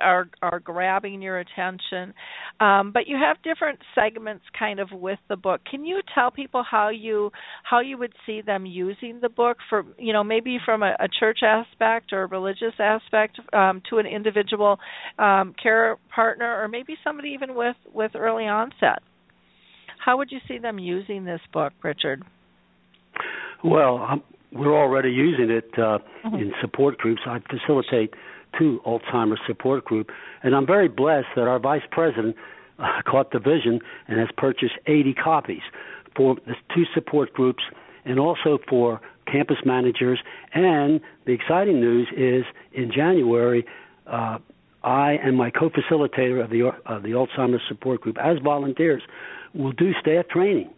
[0.00, 2.14] are are grabbing your attention
[2.60, 6.62] um, but you have different segments kind of with the book can you tell people
[6.68, 7.30] how you
[7.62, 11.08] how you would see them using the book for you know maybe from a, a
[11.08, 14.78] church aspect or a religious aspect um, to an individual
[15.18, 19.00] um, care partner or maybe somebody even with with early onset
[20.04, 22.22] how would you see them using this book richard
[23.62, 24.22] Well, um,
[24.52, 26.40] we're already using it uh, Mhm.
[26.40, 27.22] in support groups.
[27.26, 28.14] I facilitate
[28.58, 30.10] two Alzheimer's support group,
[30.42, 32.36] and I'm very blessed that our vice president
[32.78, 35.62] uh, caught the vision and has purchased 80 copies
[36.16, 37.62] for the two support groups
[38.04, 40.18] and also for campus managers.
[40.54, 43.64] And the exciting news is in January,
[44.06, 44.38] uh,
[44.82, 49.02] I and my co-facilitator of the of the Alzheimer's support group, as volunteers,
[49.54, 50.70] will do staff training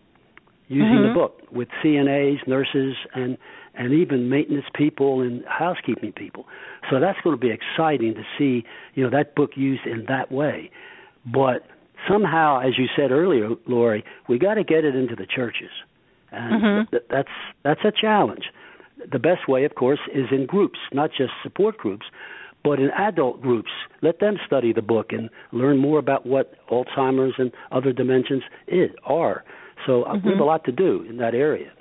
[0.68, 1.08] using Mhm.
[1.08, 3.38] the book with CNAs, nurses, and
[3.74, 6.46] and even maintenance people and housekeeping people.
[6.90, 8.64] So that's going to be exciting to see,
[8.94, 10.70] you know, that book used in that way.
[11.24, 11.64] But
[12.08, 15.70] somehow, as you said earlier, Lori, we got to get it into the churches,
[16.30, 16.90] and Mhm.
[16.90, 17.28] th- that's
[17.62, 18.50] that's a challenge.
[19.10, 22.06] The best way, of course, is in groups, not just support groups,
[22.62, 23.70] but in adult groups.
[24.02, 28.90] Let them study the book and learn more about what Alzheimer's and other dementias is,
[29.04, 29.44] are.
[29.86, 30.46] So uh, we have a Mhm.
[30.46, 31.72] lot to do in that area.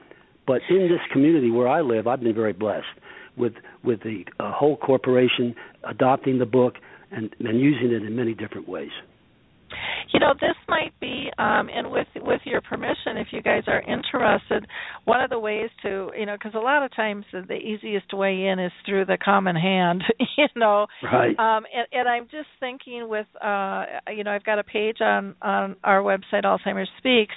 [0.52, 2.84] But in this community where I live, I've been very blessed
[3.38, 3.54] with
[3.86, 6.74] with the uh, whole corporation adopting the book
[7.10, 8.92] and, and using it in many different ways.
[10.14, 13.82] You know this might be um and with with your permission if you guys are
[13.82, 14.66] interested
[15.06, 18.14] one of the ways to you know because a lot of times the, the easiest
[18.14, 20.04] way in is through the common hand
[20.38, 21.38] you know Right.
[21.40, 25.36] um and, and i'm just thinking with uh you know i've got a page on
[25.42, 27.34] on our website alzheimer's speaks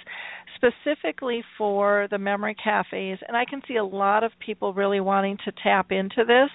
[0.57, 5.36] specifically for the memory cafes and i can see a lot of people really wanting
[5.45, 6.51] to tap into this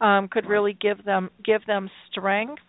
[0.00, 2.62] um could really give them give them strength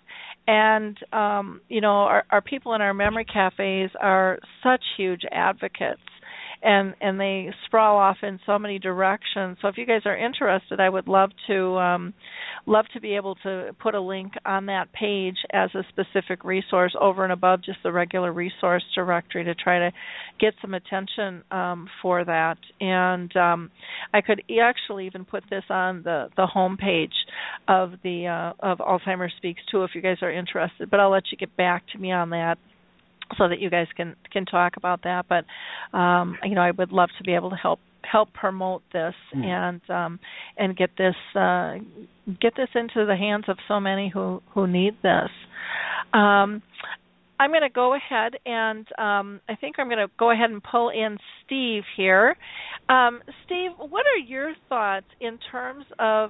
[0.48, 6.02] and um you know our our people in our memory cafes are such huge advocates
[6.64, 9.58] and and they sprawl off in so many directions.
[9.62, 12.14] So if you guys are interested i would love to um
[12.66, 16.96] love to be able to put a link on that page as a specific resource
[17.00, 19.92] over and above just the regular resource directory to try to
[20.40, 22.58] get some attention um for that.
[22.80, 23.72] And um
[24.14, 27.14] i could actually even put this on the the home page
[27.68, 31.24] of the uh of alzheimer's speaks too if you guys are interested but i'll let
[31.32, 32.58] you get back to me on that
[33.38, 35.46] so that you guys can can talk about that but
[35.98, 37.80] um you know i would love to be able to help
[38.10, 39.46] help promote this Mm.
[39.46, 40.20] and um
[40.58, 41.76] and get this uh
[42.40, 45.30] get this into the hands of so many who who need this
[46.14, 46.62] um
[47.40, 50.62] I'm going to go ahead and um, I think I'm going to go ahead and
[50.62, 52.36] pull in Steve here.
[52.88, 56.30] Um, Steve, what are your thoughts in terms of,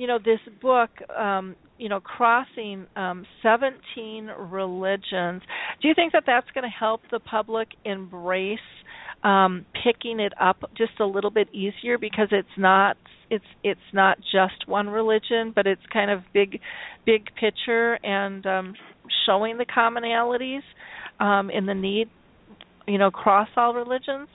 [0.00, 5.42] you know, this book, um, you know, crossing um, 17 religions?
[5.82, 8.58] Do you think that that's going to help the public embrace
[9.22, 12.96] um, picking it up just a little bit easier because it's not
[13.28, 16.60] it's it's not just one religion, but it's kind of big
[17.04, 18.74] big picture and um,
[19.26, 20.62] showing the commonalities
[21.22, 22.08] um, in the need,
[22.88, 24.28] you know, cross all religions.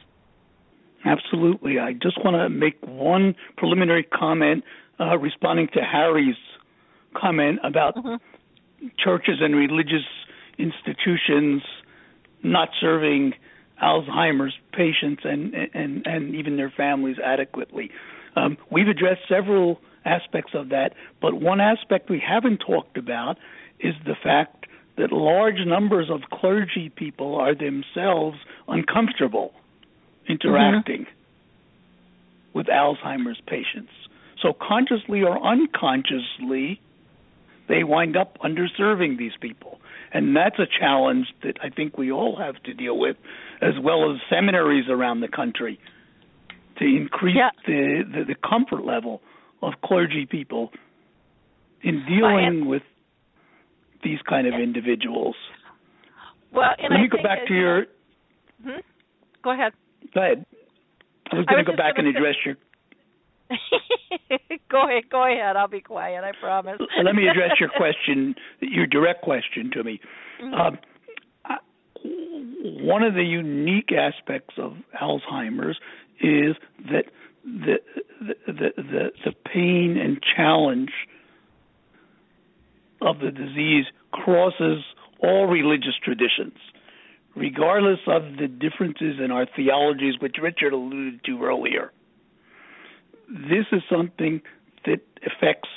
[1.03, 1.79] Absolutely.
[1.79, 4.63] I just want to make one preliminary comment
[4.99, 6.37] uh, responding to Harry's
[7.13, 8.19] comment about Mhm.
[8.97, 10.05] churches and religious
[10.57, 11.63] institutions
[12.43, 13.33] not serving
[13.81, 17.91] Alzheimer's patients and and and even their families adequately.
[18.35, 23.37] Um, we've addressed several aspects of that, but one aspect we haven't talked about
[23.79, 24.67] is the fact
[24.97, 28.37] that large numbers of clergy people are themselves
[28.67, 29.53] uncomfortable
[30.27, 32.57] interacting mm-hmm.
[32.57, 33.91] with Alzheimer's patients.
[34.45, 36.79] So, consciously or unconsciously,
[37.67, 39.79] they wind up underserving these people.
[40.13, 43.17] And that's a challenge that I think we all have to deal with,
[43.59, 45.79] as well as seminaries around the country,
[46.77, 47.49] to increase yeah.
[47.65, 49.21] the, the, the comfort level
[49.63, 50.69] of clergy people
[51.81, 52.83] in dealing with
[54.03, 55.35] these kind of individuals.
[56.53, 57.85] Well, let me go back to your.
[58.63, 58.79] Hmm?
[59.43, 59.73] Go ahead.
[60.13, 60.45] Go ahead.
[61.31, 62.57] I was going to go back and address your.
[64.71, 65.03] go ahead.
[65.09, 65.55] Go ahead.
[65.55, 66.23] I'll be quiet.
[66.23, 66.79] I promise.
[67.03, 69.99] let me address your question, your direct question to me.
[70.41, 70.53] Mm-hmm.
[70.53, 70.77] Um,
[71.45, 71.57] I,
[72.83, 75.77] one of the unique aspects of Alzheimer's
[76.21, 76.55] is
[76.89, 77.05] that
[77.43, 77.75] the
[78.19, 80.91] the the the, the pain and challenge
[83.01, 84.83] of the disease crosses
[85.21, 86.57] all religious traditions,
[87.35, 91.91] regardless of the differences in our theologies, which Richard alluded to earlier.
[93.29, 94.41] This is something
[94.85, 95.69] that affects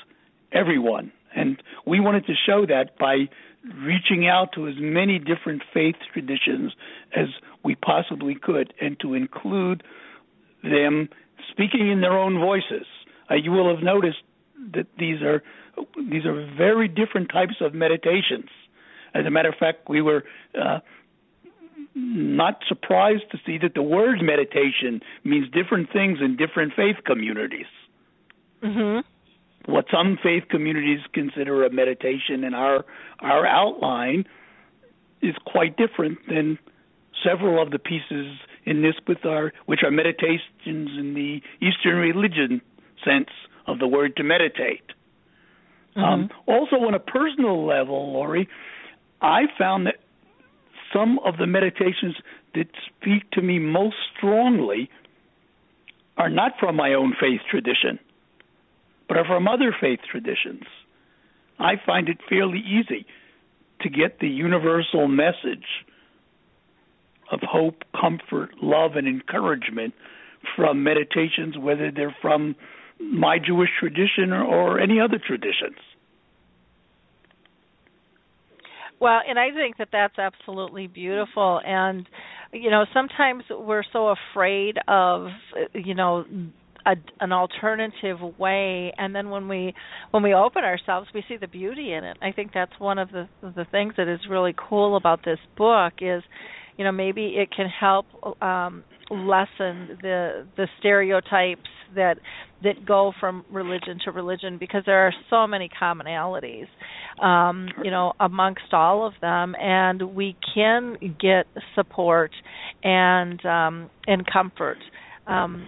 [0.53, 1.13] everyone.
[1.35, 3.29] And we wanted to show that by
[3.77, 6.73] reaching out to as many different faith traditions
[7.15, 7.27] as
[7.65, 9.83] we possibly could and to include
[10.63, 11.09] them
[11.51, 12.87] speaking in their own voices.
[13.31, 14.23] Uh, you will have noticed
[14.73, 15.43] that these are
[16.11, 18.49] these are very different types of meditations.
[19.15, 20.25] As a matter of fact, we were
[20.61, 20.81] uh,
[21.99, 27.67] not surprised to see that the word meditation means different things in different faith communities.
[28.63, 29.73] Mm-hmm.
[29.73, 32.85] What some faith communities consider a meditation in our
[33.21, 34.25] our outline
[35.21, 36.59] is quite different than
[37.25, 42.63] several of the pieces in this with our which are meditations in the Eastern religion
[43.05, 43.31] sense
[43.67, 44.85] of the word to meditate.
[45.97, 46.01] Mm-hmm.
[46.01, 48.49] Um, also, on a personal level, Lori,
[49.21, 49.97] I found that
[50.93, 52.17] some of the meditations
[52.55, 54.89] that speak to me most strongly
[56.17, 57.99] are not from my own faith tradition,
[59.07, 60.65] but are from other faith traditions.
[61.59, 63.07] I find it fairly easy
[63.81, 65.85] to get the universal message
[67.31, 69.95] of hope, comfort, love, and encouragement
[70.57, 72.57] from meditations, whether they're from
[73.01, 75.77] my Jewish tradition or, or any other traditions.
[79.01, 81.61] Well, and I think that that's absolutely beautiful.
[81.65, 82.09] And,
[82.53, 85.29] you know, sometimes we're so afraid of,
[85.75, 86.25] you know,
[86.87, 89.75] a, an alternative way and then when we
[90.13, 93.11] when we open ourselves we see the beauty in it i think that's one of
[93.11, 96.23] the the things that is really cool about this book is
[96.79, 98.07] you know maybe it can help
[98.43, 102.19] um lessen the the stereotypes that
[102.63, 106.67] that go from religion to religion because there are so many commonalities
[107.23, 112.31] um you know amongst all of them and we can get support
[112.83, 114.79] and um and comfort
[115.27, 115.67] um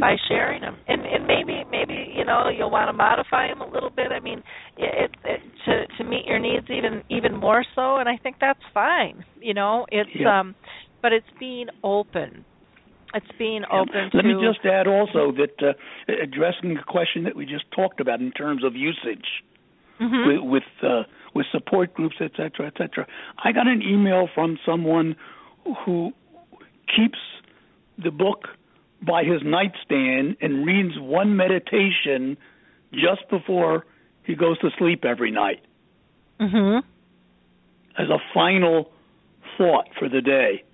[0.00, 3.68] by sharing them and and maybe maybe you know you'll want to modify them a
[3.68, 4.42] little bit i mean
[4.76, 8.62] it, it to to meet your needs even even more so and i think that's
[8.74, 10.40] fine you know it's yeah.
[10.40, 10.54] um
[11.00, 12.44] but it's being open
[13.14, 15.72] it's being open Let to me just add also that uh,
[16.22, 19.42] addressing the question that we just talked about in terms of usage
[20.00, 20.28] mm-hmm.
[20.28, 21.02] with with, uh,
[21.34, 23.06] with support groups, et cetera, et cetera.
[23.42, 25.16] I got an email from someone
[25.84, 26.12] who
[26.94, 27.18] keeps
[28.02, 28.44] the book
[29.02, 32.36] by his nightstand and reads one meditation
[32.92, 33.86] just before
[34.24, 35.60] he goes to sleep every night.
[36.38, 36.82] Mhm
[38.00, 38.90] as a final
[39.56, 40.64] thought for the day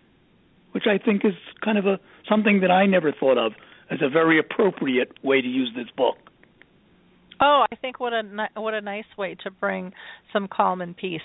[0.73, 1.33] which I think is
[1.65, 1.99] kind of a
[2.29, 3.53] something that I never thought of
[3.91, 6.17] as a very appropriate way to use this book.
[7.41, 8.23] Oh, I think what a
[8.57, 9.93] what a nice way to bring
[10.33, 11.23] some calm and peace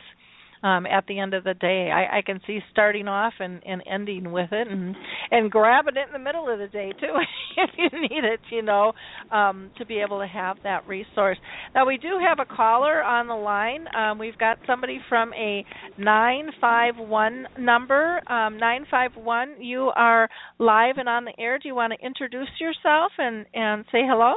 [0.63, 1.89] um, at the end of the day.
[1.91, 4.95] I, I can see starting off and, and ending with it, and
[5.31, 7.15] and grabbing it in the middle of the day too,
[7.57, 8.93] if you need it, you know,
[9.31, 11.37] um, to be able to have that resource.
[11.73, 13.85] Now we do have a caller on the line.
[13.95, 15.65] Um, we've got somebody from a
[15.97, 18.21] nine five one number.
[18.31, 19.55] Um, nine five one.
[19.59, 21.57] You are live and on the air.
[21.57, 24.35] Do you want to introduce yourself and and say hello?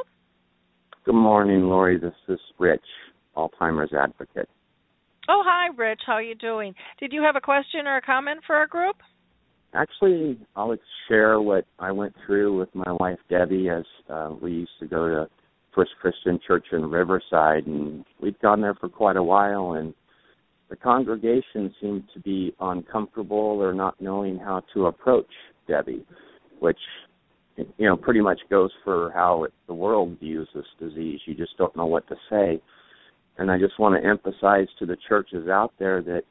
[1.05, 1.99] Good morning, Lori.
[1.99, 2.81] This is Rich,
[3.37, 4.49] Alzheimer's advocate.
[5.29, 6.03] Oh, hi, Rich.
[6.07, 6.75] How are you doing?
[7.01, 8.97] Did you have a question or a comment for our group?
[9.73, 10.77] Actually, I'll
[11.09, 15.09] share what I went through with my wife Debbie as uh, we used to go
[15.09, 15.29] to
[15.75, 19.73] First Christian Church in Riverside, and we'd gone there for quite a while.
[19.73, 19.95] And
[20.69, 25.27] the congregation seemed to be uncomfortable or not knowing how to approach
[25.67, 26.07] Debbie,
[26.61, 26.79] which
[27.57, 31.21] you know pretty much goes for how it, the world views this disease.
[31.27, 32.61] You just don't know what to say.
[33.39, 36.23] And I just want to emphasize to the churches out there that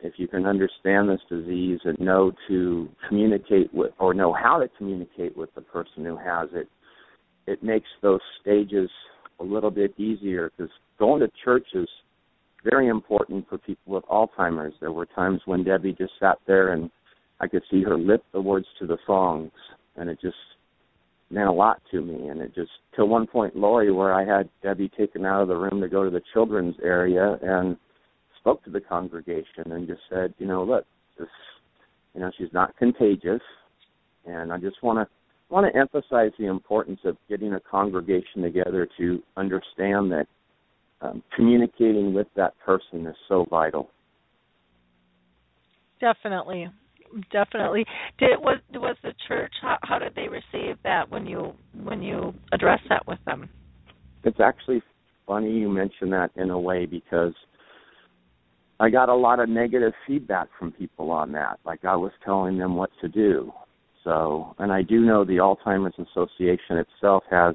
[0.00, 4.68] if you can understand this disease and know to communicate with or know how to
[4.78, 6.68] communicate with the person who has it,
[7.46, 8.90] it makes those stages
[9.40, 11.88] a little bit easier because going to church is
[12.64, 14.74] very important for people with Alzheimer's.
[14.80, 16.90] There were times when Debbie just sat there and
[17.40, 19.52] I could see her lip the words to the songs,
[19.96, 20.36] and it just
[21.30, 22.28] meant a lot to me.
[22.28, 25.56] And it just to one point, Lori, where I had Debbie taken out of the
[25.56, 27.76] room to go to the children's area and
[28.38, 30.84] spoke to the congregation and just said, you know, look,
[31.18, 31.28] this,
[32.14, 33.42] you know, she's not contagious,
[34.26, 35.08] and I just want to
[35.50, 40.26] want to emphasize the importance of getting a congregation together to understand that
[41.00, 43.88] um, communicating with that person is so vital.
[46.00, 46.68] Definitely,
[47.32, 47.84] definitely.
[48.18, 49.52] Did was was the church?
[49.60, 53.48] How, how did they receive that when you when you addressed that with them?
[54.24, 54.82] It's actually
[55.26, 57.34] funny you mention that in a way because
[58.80, 61.58] I got a lot of negative feedback from people on that.
[61.64, 63.52] Like I was telling them what to do.
[64.04, 67.54] So, and I do know the Alzheimer's Association itself has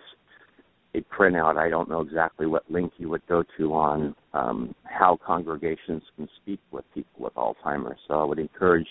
[0.93, 1.57] a printout.
[1.57, 6.27] I don't know exactly what link you would go to on um, how congregations can
[6.41, 7.99] speak with people with Alzheimer's.
[8.07, 8.87] So I would encourage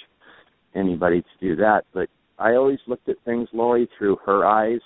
[0.75, 1.83] anybody to do that.
[1.93, 2.09] But
[2.39, 4.81] I always looked at things, Lori, through her eyes,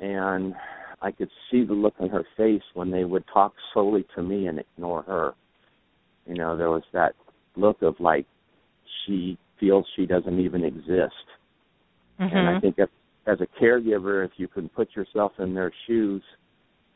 [0.00, 0.54] and
[1.00, 4.46] I could see the look on her face when they would talk solely to me
[4.46, 5.34] and ignore her.
[6.26, 7.14] You know, there was that
[7.56, 8.26] look of like
[9.06, 11.14] she feels she doesn't even exist.
[12.20, 12.36] Mm-hmm.
[12.36, 12.88] And I think if
[13.26, 16.22] as a caregiver, if you can put yourself in their shoes,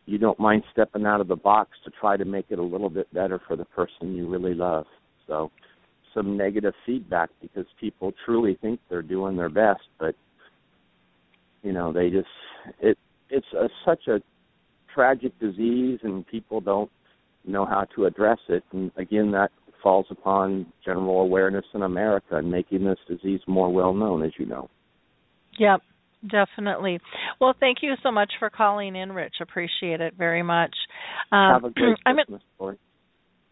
[0.07, 2.89] you don't mind stepping out of the box to try to make it a little
[2.91, 4.87] bit better for the person you really love.
[5.27, 5.51] So,
[6.15, 10.15] some negative feedback because people truly think they're doing their best, but
[11.63, 12.29] you know they just
[12.81, 12.99] it
[13.31, 14.21] it's a, such a
[14.95, 16.91] tragic disease, and people don't
[17.47, 18.63] know how to address it.
[18.73, 19.51] And again, that
[19.83, 24.47] falls upon general awareness in America and making this disease more well known, as you
[24.47, 24.69] know.
[25.59, 25.81] Yep,
[26.31, 27.01] definitely.
[27.41, 29.35] Well, thank you so much for calling in, Rich.
[29.41, 30.75] Appreciate it very much.
[31.33, 32.79] Um, Have a great I'm Christmas, Lori.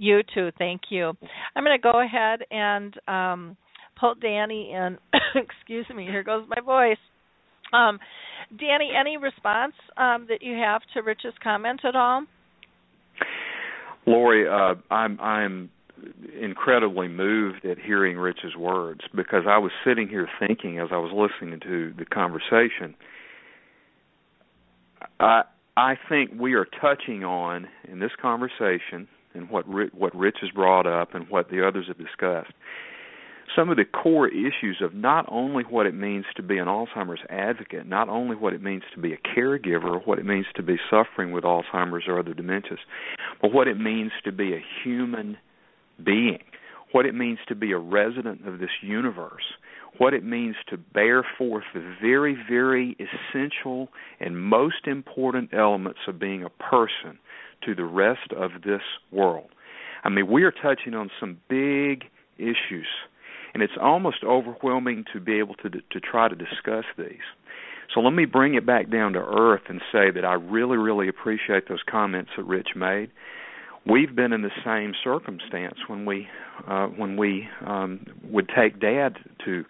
[0.01, 0.48] You too.
[0.57, 1.12] Thank you.
[1.55, 3.57] I'm going to go ahead and um,
[3.98, 4.96] pull Danny in.
[5.34, 6.05] Excuse me.
[6.05, 6.96] Here goes my voice.
[7.74, 7.98] Um,
[8.59, 12.24] Danny, any response um, that you have to Rich's comment at all?
[14.07, 15.70] Lori, uh, I'm I'm
[16.40, 21.12] incredibly moved at hearing Rich's words because I was sitting here thinking as I was
[21.12, 22.94] listening to the conversation.
[25.20, 25.42] I
[25.76, 30.87] I think we are touching on in this conversation and what what Rich has brought
[30.87, 32.53] up and what the others have discussed.
[33.57, 37.24] Some of the core issues of not only what it means to be an Alzheimer's
[37.28, 40.76] advocate, not only what it means to be a caregiver, what it means to be
[40.89, 42.78] suffering with Alzheimer's or other dementias,
[43.43, 45.37] but what it means to be a human
[46.05, 46.39] being,
[46.93, 49.43] what it means to be a resident of this universe,
[49.99, 53.89] what it means to bear forth the very, very essential
[54.20, 57.18] and most important elements of being a person
[57.65, 59.51] to the rest of this world.
[60.03, 62.05] I mean, we are touching on some big
[62.39, 62.87] issues
[63.53, 67.27] and it's almost overwhelming to be able to to try to discuss these.
[67.95, 71.09] So let me bring it back down to earth and say that I really, really
[71.09, 73.11] appreciate those comments that Rich made.
[73.85, 76.29] We've been in the same circumstance when we
[76.69, 79.65] uh, when we um, would take Dad to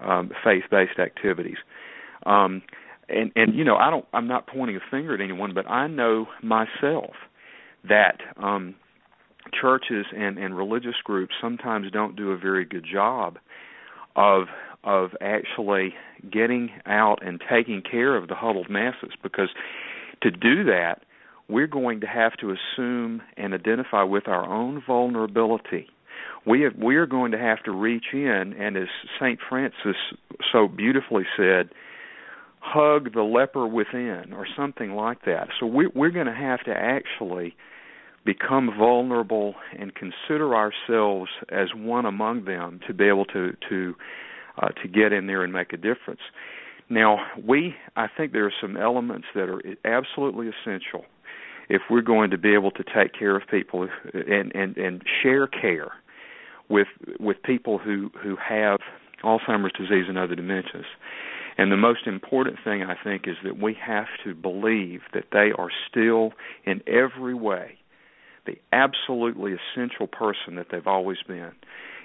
[0.00, 1.58] um, faith-based activities.
[2.26, 2.62] Um,
[3.08, 5.86] and and you know I don't I'm not pointing a finger at anyone, but I
[5.86, 7.14] know myself
[7.88, 8.74] that um,
[9.58, 13.38] churches and, and religious groups sometimes don't do a very good job
[14.16, 14.44] of
[14.82, 15.94] of actually
[16.32, 19.50] getting out and taking care of the huddled masses because
[20.22, 21.02] to do that
[21.48, 25.86] we're going to have to assume and identify with our own vulnerability
[26.46, 28.88] we have, we are going to have to reach in and as
[29.20, 29.38] St.
[29.48, 29.96] Francis
[30.50, 31.70] so beautifully said
[32.60, 36.72] hug the leper within or something like that so we we're going to have to
[36.72, 37.54] actually
[38.24, 43.94] become vulnerable and consider ourselves as one among them to be able to to
[44.58, 46.20] uh, to get in there and make a difference.
[46.88, 51.04] Now, we I think there are some elements that are absolutely essential
[51.68, 55.46] if we're going to be able to take care of people and and and share
[55.46, 55.92] care
[56.68, 58.80] with with people who who have
[59.24, 60.86] Alzheimer's disease and other dementias.
[61.58, 65.52] And the most important thing I think is that we have to believe that they
[65.58, 66.32] are still
[66.64, 67.79] in every way
[68.46, 71.52] the absolutely essential person that they've always been.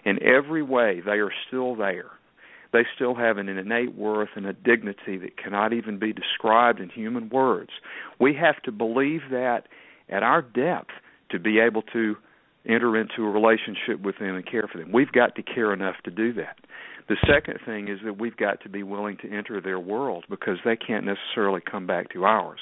[0.04, 2.12] In every way, they are still there.
[2.74, 6.90] They still have an innate worth and a dignity that cannot even be described in
[6.90, 7.72] human words.
[8.20, 9.64] We have to believe that
[10.10, 10.92] at our depth
[11.32, 12.16] to be able to
[12.68, 14.92] enter into a relationship with them and care for them.
[14.92, 16.58] We've got to care enough to do that.
[17.08, 20.58] The second thing is that we've got to be willing to enter their world because
[20.66, 22.60] they can't necessarily come back to ours.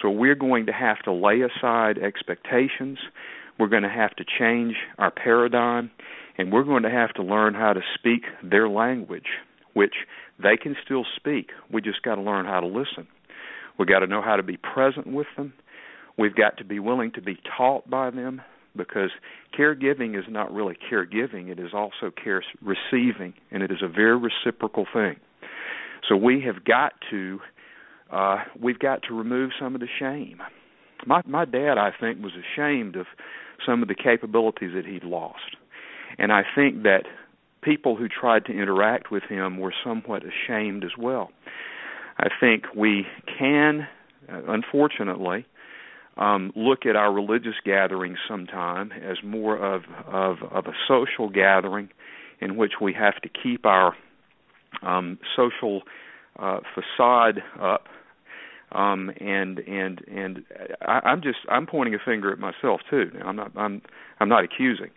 [0.00, 2.98] So we're going to have to lay aside expectations.
[3.58, 5.90] We're going to have to change our paradigm,
[6.38, 9.26] and we're going to have to learn how to speak their language,
[9.74, 9.94] which
[10.42, 11.50] they can still speak.
[11.70, 13.06] We just got to learn how to listen.
[13.78, 15.52] We've got to know how to be present with them.
[16.18, 18.42] We've got to be willing to be taught by them
[18.76, 19.10] because
[19.58, 24.16] caregiving is not really caregiving, it is also care receiving, and it is a very
[24.16, 25.16] reciprocal thing.
[26.08, 27.40] So we have got to
[28.10, 30.40] uh, we've got to remove some of the shame.
[31.06, 33.06] My my dad, I think, was ashamed of
[33.66, 35.56] some of the capabilities that he'd lost,
[36.18, 37.04] and I think that
[37.62, 41.30] people who tried to interact with him were somewhat ashamed as well.
[42.18, 43.06] I think we
[43.38, 43.86] can,
[44.30, 45.46] uh, unfortunately,
[46.16, 51.88] um, look at our religious gatherings sometime as more of, of of a social gathering
[52.40, 53.94] in which we have to keep our
[54.82, 55.82] um, social
[56.38, 57.86] uh, facade up.
[58.72, 60.44] Um, and and and
[60.82, 63.10] I, I'm just I'm pointing a finger at myself too.
[63.14, 63.82] Now, I'm not I'm
[64.20, 64.90] I'm not accusing,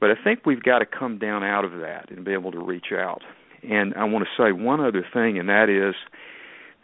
[0.00, 2.58] but I think we've got to come down out of that and be able to
[2.58, 3.22] reach out.
[3.62, 5.94] And I want to say one other thing, and that is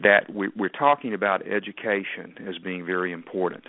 [0.01, 3.65] that we, we're talking about education as being very important.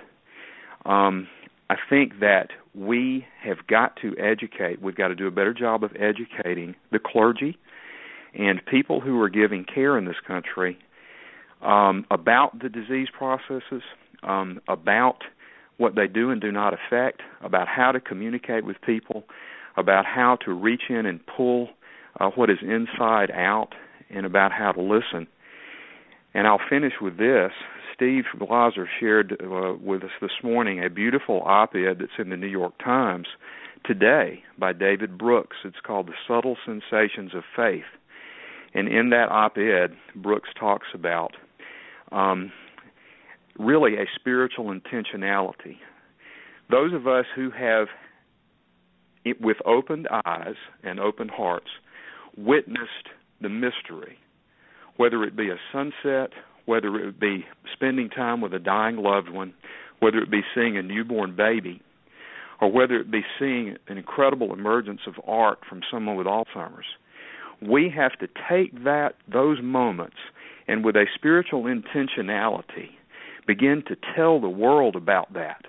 [0.85, 1.27] Um,
[1.69, 4.81] I think that we have got to educate.
[4.81, 7.59] We've got to do a better job of educating the clergy
[8.35, 10.79] and people who are giving care in this country
[11.63, 13.83] um, about the disease processes,
[14.23, 15.19] um, about
[15.77, 19.25] what they do and do not affect, about how to communicate with people,
[19.77, 21.69] about how to reach in and pull
[22.19, 23.71] uh, what is inside out,
[24.11, 25.27] and about how to listen.
[26.35, 27.53] And I'll finish with this.
[27.95, 32.47] Steve Glazer shared uh, with us this morning a beautiful op-ed that's in the New
[32.47, 33.27] York Times
[33.85, 35.57] today by David Brooks.
[35.65, 37.85] It's called The Subtle Sensations of Faith.
[38.75, 41.33] And in that op-ed, Brooks talks about
[42.13, 42.53] um,
[43.59, 45.77] really a spiritual intentionality.
[46.71, 47.89] Those of us who have,
[49.41, 51.69] with opened eyes and open hearts,
[52.37, 53.09] witnessed
[53.41, 54.19] the mystery,
[54.97, 56.31] whether it be a sunset
[56.71, 59.53] whether it be spending time with a dying loved one,
[59.99, 61.83] whether it be seeing a newborn baby,
[62.61, 66.87] or whether it be seeing an incredible emergence of art from someone with Alzheimer's.
[67.61, 70.17] We have to take that those moments
[70.71, 72.91] and with a spiritual intentionality
[73.47, 75.65] begin to tell the world about that.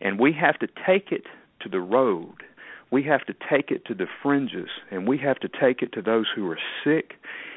[0.00, 1.24] And we have to take it
[1.60, 2.42] to the road.
[2.90, 6.02] We have to take it to the fringes and we have to take it to
[6.02, 7.14] those who are sick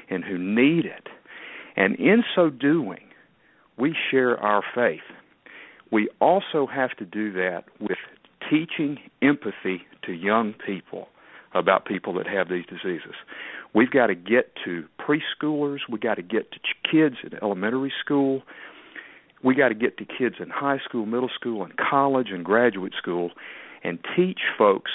[0.10, 1.08] and who need it
[1.76, 3.08] and in so doing,
[3.78, 4.99] we share our faith.
[5.91, 7.97] We also have to do that with
[8.49, 11.08] teaching empathy to young people
[11.54, 13.16] about people that have these diseases.
[13.74, 18.41] We've got to get to preschoolers, we've got to get to kids in elementary school,
[19.43, 22.93] we got to get to kids in high school, middle school, and college and graduate
[22.97, 23.32] school
[23.84, 24.91] and teach folks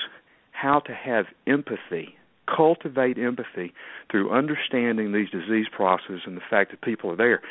[0.52, 2.14] how to have empathy
[2.54, 3.72] cultivate empathy
[4.10, 7.42] through understanding these disease processes and the fact that people are there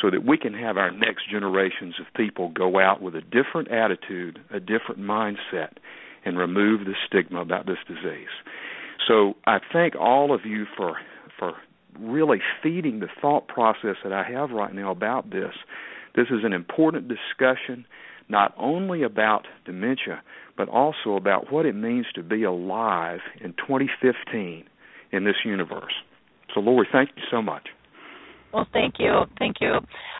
[0.00, 3.70] so that we can have our next generations of people go out with a different
[3.70, 5.76] attitude, a different mindset,
[6.24, 8.28] and remove the stigma about this disease.
[9.06, 10.96] So I thank all of you for
[11.38, 11.54] for
[11.98, 15.54] really feeding the thought process that I have right now about this.
[16.14, 17.86] This is an important discussion
[18.28, 20.22] not only about dementia,
[20.56, 24.64] but also about what it means to be alive in 2015
[25.12, 25.92] in this universe.
[26.54, 27.68] So, Lori, thank you so much.
[28.52, 29.78] Well, thank you, thank you.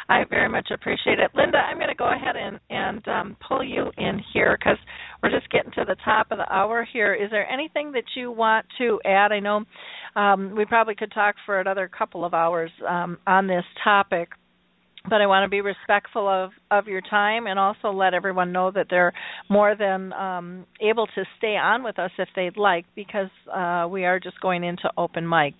[0.08, 1.62] I very much appreciate it, Lynda.
[1.62, 4.78] I'm going to go ahead and and um, pull you in here because
[5.22, 7.14] we're just getting to the top of the hour here.
[7.14, 9.32] Is there anything that you want to add?
[9.32, 9.64] I know
[10.16, 14.30] um, we probably could talk for another couple of hours um, on this topic,
[15.08, 18.70] but I want to be respectful of of your time and also let everyone know
[18.70, 19.12] that they're
[19.48, 24.04] more than um, able to stay on with us if they'd like because uh, we
[24.04, 25.54] are just going into open mic.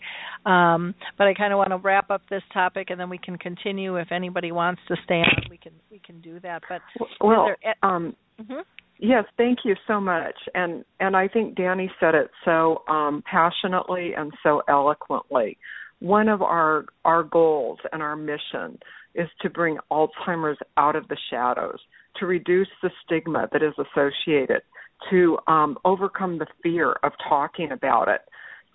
[0.46, 3.36] Um, but I kind of want to wrap up this topic and then we can
[3.36, 5.44] continue if anybody wants to stay on.
[5.50, 6.62] We can we can do that.
[6.68, 6.80] But
[7.20, 8.60] well, there, um, mm-hmm.
[8.98, 10.36] Yes, thank you so much.
[10.54, 15.58] And and I think Danny said it so um, passionately and so eloquently.
[15.98, 18.78] One of our our goals and our mission
[19.14, 21.78] is to bring Alzheimer's out of the shadows,
[22.16, 24.62] to reduce the stigma that is associated,
[25.10, 28.20] to um, overcome the fear of talking about it,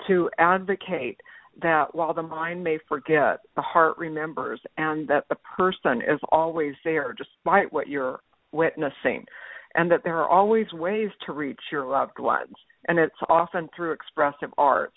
[0.07, 1.19] to advocate
[1.61, 6.75] that while the mind may forget, the heart remembers, and that the person is always
[6.83, 8.19] there despite what you're
[8.51, 9.25] witnessing,
[9.75, 12.53] and that there are always ways to reach your loved ones,
[12.87, 14.95] and it's often through expressive arts.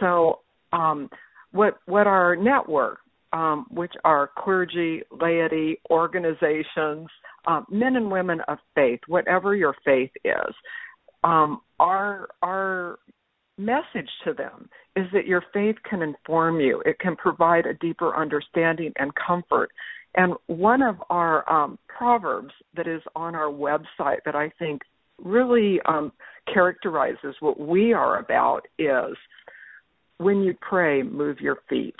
[0.00, 0.40] So,
[0.72, 1.08] um,
[1.52, 2.98] what what our network,
[3.34, 7.08] um, which are clergy, laity, organizations,
[7.46, 10.54] um, men and women of faith, whatever your faith is,
[11.24, 12.98] um, our our
[13.58, 16.82] message to them is that your faith can inform you.
[16.86, 19.70] It can provide a deeper understanding and comfort.
[20.16, 24.82] And one of our um, proverbs that is on our website that I think
[25.22, 26.12] really um,
[26.52, 29.16] characterizes what we are about is
[30.18, 31.96] when you pray, move your feet.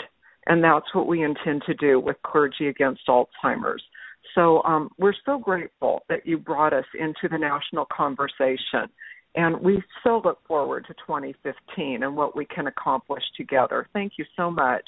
[0.47, 3.83] And that's what we intend to do with Clergy Against Alzheimer's.
[4.35, 8.91] So um, we're so grateful that you brought us into the national conversation
[9.35, 13.89] and we so look forward to 2015 and what we can accomplish together.
[13.93, 14.85] Thank you so much.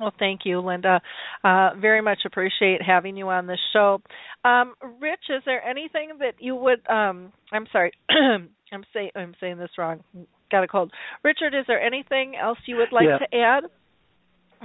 [0.00, 0.98] Well, thank you, Lynda.
[1.44, 4.02] Uh, very much appreciate having you on the show.
[4.44, 6.80] Um, Rich, is there anything that you would?
[6.88, 10.02] Um, I'm sorry, I'm saying I'm saying this wrong.
[10.50, 10.90] Got a cold.
[11.22, 13.18] Richard, is there anything else you would like yeah.
[13.18, 13.64] to add?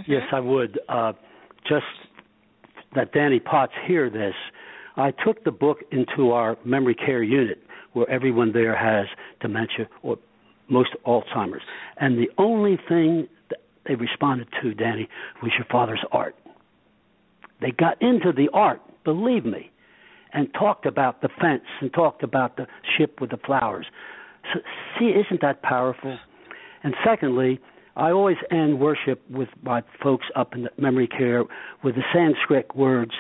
[0.08, 0.80] Yes, I would.
[0.88, 1.14] Uh,
[1.68, 1.86] just
[2.96, 4.34] that Danny Potts hear this.
[4.98, 7.60] I took the book into our memory care unit
[7.94, 9.08] where everyone there has
[9.42, 10.18] dementia or
[10.70, 11.62] most Alzheimer's.
[11.98, 15.08] And the only thing that they responded to, Danny,
[15.42, 16.36] was your father's art.
[17.62, 19.72] They got into the art, believe me,
[20.34, 23.88] and talked about the fence and talked about the ship with the flowers.
[24.54, 24.60] So,
[24.98, 26.18] see, isn't that powerful?
[26.84, 27.60] And secondly,
[28.00, 31.44] I always end worship with my folks up in the memory care
[31.84, 33.12] with the Sanskrit words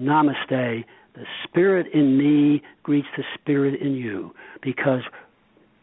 [0.00, 5.02] Namaste, the spirit in me greets the spirit in you because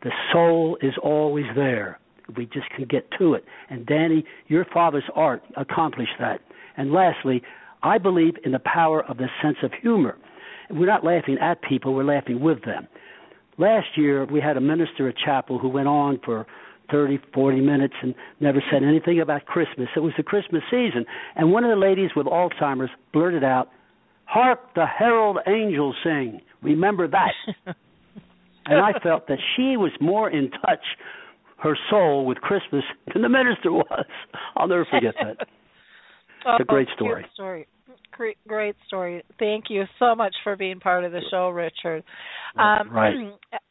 [0.02, 2.00] the soul is always there.
[2.36, 3.45] We just can get to it.
[3.70, 6.41] And Danny, your father's art accomplished that.
[6.76, 7.43] And lastly,
[7.84, 10.18] I believe in the power of the sense of humor.
[10.72, 12.88] We're not laughing at people, we're laughing with them.
[13.60, 16.47] Last year, we had a minister at chapel who went on for
[16.92, 19.88] 30, 40 minutes and never said anything about Christmas.
[19.96, 21.06] It was the Christmas season.
[21.36, 23.70] And one of the ladies with Alzheimer's blurted out,
[24.26, 26.42] Hark the herald angels sing.
[26.62, 27.32] Remember that.
[28.66, 30.84] and I felt that she was more in touch,
[31.58, 34.06] her soul, with Christmas than the minister was.
[34.56, 35.48] I'll never forget that.
[36.46, 37.26] It's a great oh, story.
[37.34, 37.68] story.
[38.14, 39.24] Great, great story.
[39.40, 42.02] Thank you so much for being part of the show, Richard.
[42.58, 43.14] Um, right.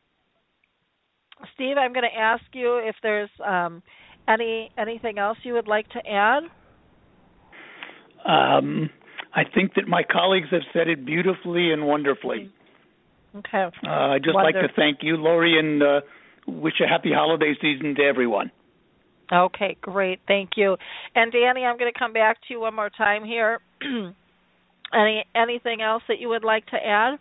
[1.55, 3.83] Steve, I'm going to ask you if there's um,
[4.29, 6.43] any anything else you would like to add.
[8.27, 8.91] Um,
[9.35, 12.51] I think that my colleagues have said it beautifully and wonderfully.
[13.37, 13.65] Okay.
[13.87, 14.63] Uh, I'd just Wonderful.
[14.63, 16.01] like to thank you, Lori, and uh,
[16.47, 18.51] wish a happy holiday season to everyone.
[19.33, 20.21] Okay, great.
[20.27, 20.77] Thank you.
[21.15, 23.61] And Danny, I'm going to come back to you one more time here.
[24.95, 27.19] Any anything else that you would like to add?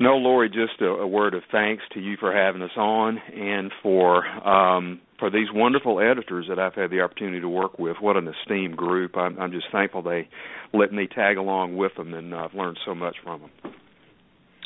[0.00, 3.70] No, Lori, just a, a word of thanks to you for having us on and
[3.82, 7.96] for um, for these wonderful editors that I've had the opportunity to work with.
[8.00, 9.16] What an esteemed group!
[9.16, 10.28] I'm, I'm just thankful they
[10.72, 13.74] let me tag along with them, and I've learned so much from them.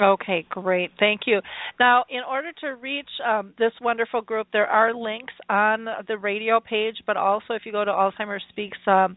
[0.01, 0.93] Okay, great.
[0.99, 1.41] Thank you.
[1.81, 6.61] Now, in order to reach um, this wonderful group, there are links on the radio
[6.61, 9.17] page, but also if you go to Alzheimer's Speaks um,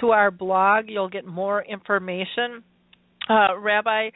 [0.00, 2.64] to our blog, you'll get more information.
[3.28, 4.10] Uh, Rabbi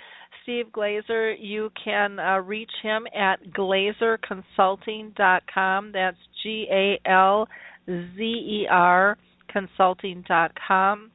[0.46, 5.90] Steve Glazer, you can uh, reach him at glazerconsulting.com.
[5.92, 7.48] That's G A L
[7.88, 9.18] Z E R
[9.52, 11.10] consulting.com.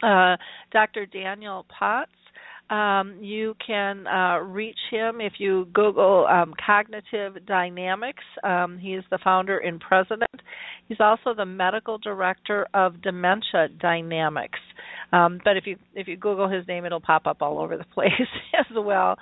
[0.00, 0.36] Uh,
[0.70, 1.06] Dr.
[1.06, 2.12] Daniel Potts,
[2.72, 8.24] um, you can uh, reach him if you Google um, cognitive dynamics.
[8.42, 10.30] Um, he's the founder and president.
[10.88, 14.58] He's also the medical director of Dementia Dynamics.
[15.12, 17.84] Um, but if you if you Google his name, it'll pop up all over the
[17.94, 18.10] place
[18.58, 19.16] as well.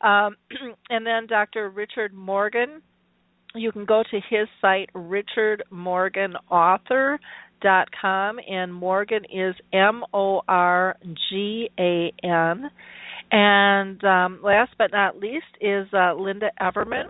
[0.00, 0.34] Um,
[0.90, 1.70] and then Dr.
[1.70, 2.82] Richard Morgan.
[3.54, 4.90] You can go to his site,
[7.62, 10.96] richardmorganauthor.com, and Morgan is M O R
[11.30, 12.70] G A N.
[13.32, 17.06] And um, last but not least is uh, Lynda Everman.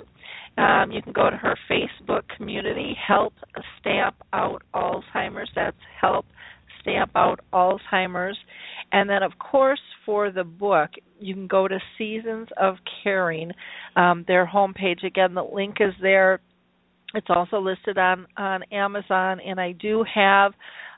[0.58, 3.34] Um, you can go to her Facebook community, Help
[3.78, 5.50] Stamp Out Alzheimer's.
[5.54, 6.24] That's Help
[6.80, 8.38] Stamp Out Alzheimer's.
[8.92, 10.90] And then, of course, for the book,
[11.20, 13.50] you can go to Seasons of Caring,
[13.96, 15.04] um, their homepage.
[15.04, 16.40] Again, the link is there.
[17.16, 20.52] It's also listed on on Amazon, and I do have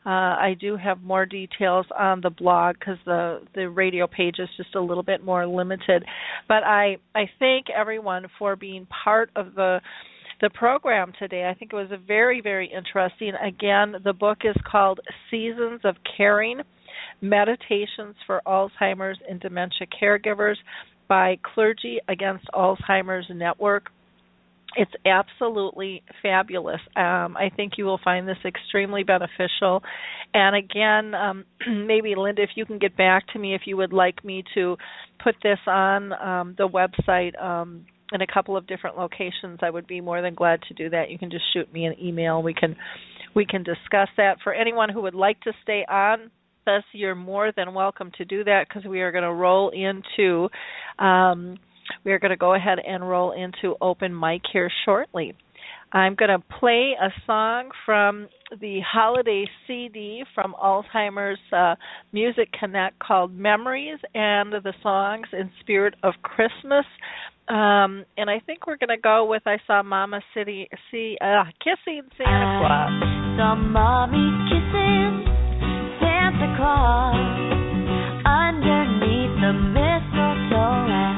[0.07, 4.49] Uh, I do have more details on the blog because the the radio page is
[4.57, 6.05] just a little bit more limited.
[6.47, 9.81] But I I thank everyone for being part of the
[10.41, 11.45] the program today.
[11.51, 13.33] I think it was a very very interesting.
[13.35, 15.01] Again, the book is called
[15.31, 16.63] Seasons of Caring:
[17.21, 20.59] Meditations for Alzheimer's and Dementia Caregivers
[21.09, 23.85] by Clergy Against Alzheimer's Network
[24.77, 26.81] it's absolutely fabulous.
[26.95, 29.83] Um, I think you will find this extremely beneficial.
[30.35, 31.45] And again, um,
[31.87, 34.77] maybe Lynda, if you can get back to me if you would like me to
[35.23, 39.87] put this on um, the website um, in a couple of different locations, I would
[39.87, 41.11] be more than glad to do that.
[41.11, 42.43] You can just shoot me an email.
[42.43, 42.77] We can
[43.35, 44.39] we can discuss that.
[44.43, 46.31] For anyone who would like to stay on
[46.67, 50.49] us, you're more than welcome to do that because we are going to roll into.
[50.99, 51.59] Um,
[52.05, 55.35] we are going to go ahead and roll into open mic here shortly.
[55.93, 58.29] I'm going to play a song from
[58.61, 61.77] the holiday CD from Alzheimer's uh,
[62.13, 66.85] Music Connect called Memories and the songs in spirit of Christmas.
[67.49, 71.45] Um, and I think we're going to go with I Saw Mama City see, uh,
[71.65, 72.91] Kissing Santa Claus.
[73.03, 75.25] I saw mommy kissing
[76.01, 77.17] Santa Claus
[78.27, 81.18] underneath the mistletoe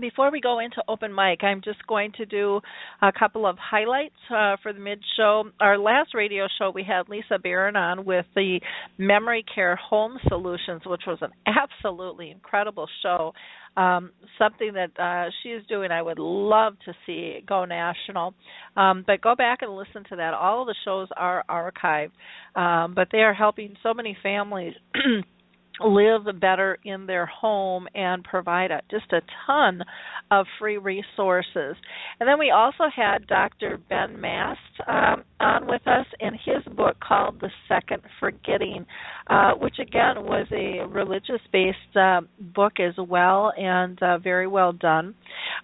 [0.00, 2.60] before we go into open mic, I'm just going to do
[3.02, 5.44] a couple of highlights uh, for the mid show.
[5.60, 8.60] Our last radio show, we had Lisa Barron on with the
[8.98, 13.32] Memory Care Home Solutions, which was an absolutely incredible show.
[13.76, 18.34] Um, something that uh, she is doing, I would love to see go national.
[18.74, 20.32] Um, but go back and listen to that.
[20.32, 22.12] All of the shows are archived,
[22.58, 24.74] um, but they are helping so many families.
[25.80, 29.82] live better in their home and provide a, just a ton
[30.30, 31.76] of free resources.
[32.18, 33.78] And then we also had Dr.
[33.88, 38.86] Ben Mast um, on with us in his book called The Second Forgetting,
[39.28, 44.72] uh, which again was a religious based uh, book as well and uh, very well
[44.72, 45.14] done.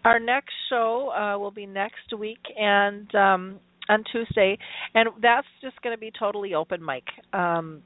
[0.05, 4.59] Our next show uh, will be next week and um, on Tuesday,
[4.95, 7.05] and that's just going to be totally open mic.
[7.33, 7.83] Um,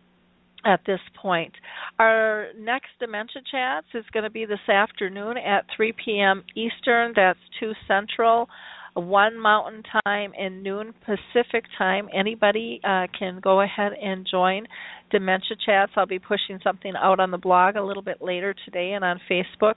[0.66, 1.52] at this point.
[1.98, 6.44] Our next Dementia Chats is going to be this afternoon at 3 p.m.
[6.56, 7.12] Eastern.
[7.14, 8.48] That's 2 Central,
[8.96, 12.08] 1 Mountain Time, and noon Pacific Time.
[12.14, 14.66] Anybody uh, can go ahead and join
[15.10, 15.92] Dementia Chats.
[15.96, 19.20] I'll be pushing something out on the blog a little bit later today and on
[19.30, 19.74] Facebook.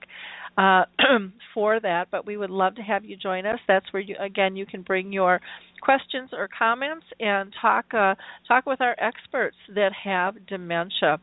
[0.58, 0.84] Uh,
[1.54, 3.60] for that, but we would love to have you join us.
[3.68, 5.40] That's where you again you can bring your
[5.82, 8.16] questions or comments and talk uh,
[8.46, 11.20] talk with our experts that have dementia.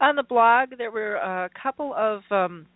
[0.00, 2.66] On the blog, there were a couple of um,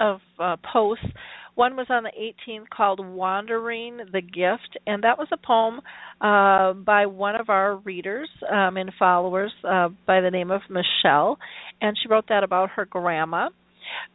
[0.00, 1.06] of uh, posts.
[1.54, 5.80] One was on the 18th called "Wandering the Gift," and that was a poem
[6.20, 11.38] uh, by one of our readers um, and followers uh, by the name of Michelle,
[11.80, 13.50] and she wrote that about her grandma.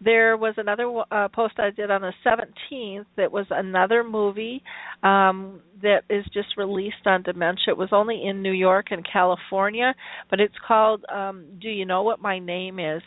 [0.04, 4.64] There was another uh, post I did on the 17th that was another movie
[5.04, 7.70] um, that is just released on dementia.
[7.70, 9.94] It was only in New York and California,
[10.30, 13.02] but it's called um, Do You Know What My Name Is?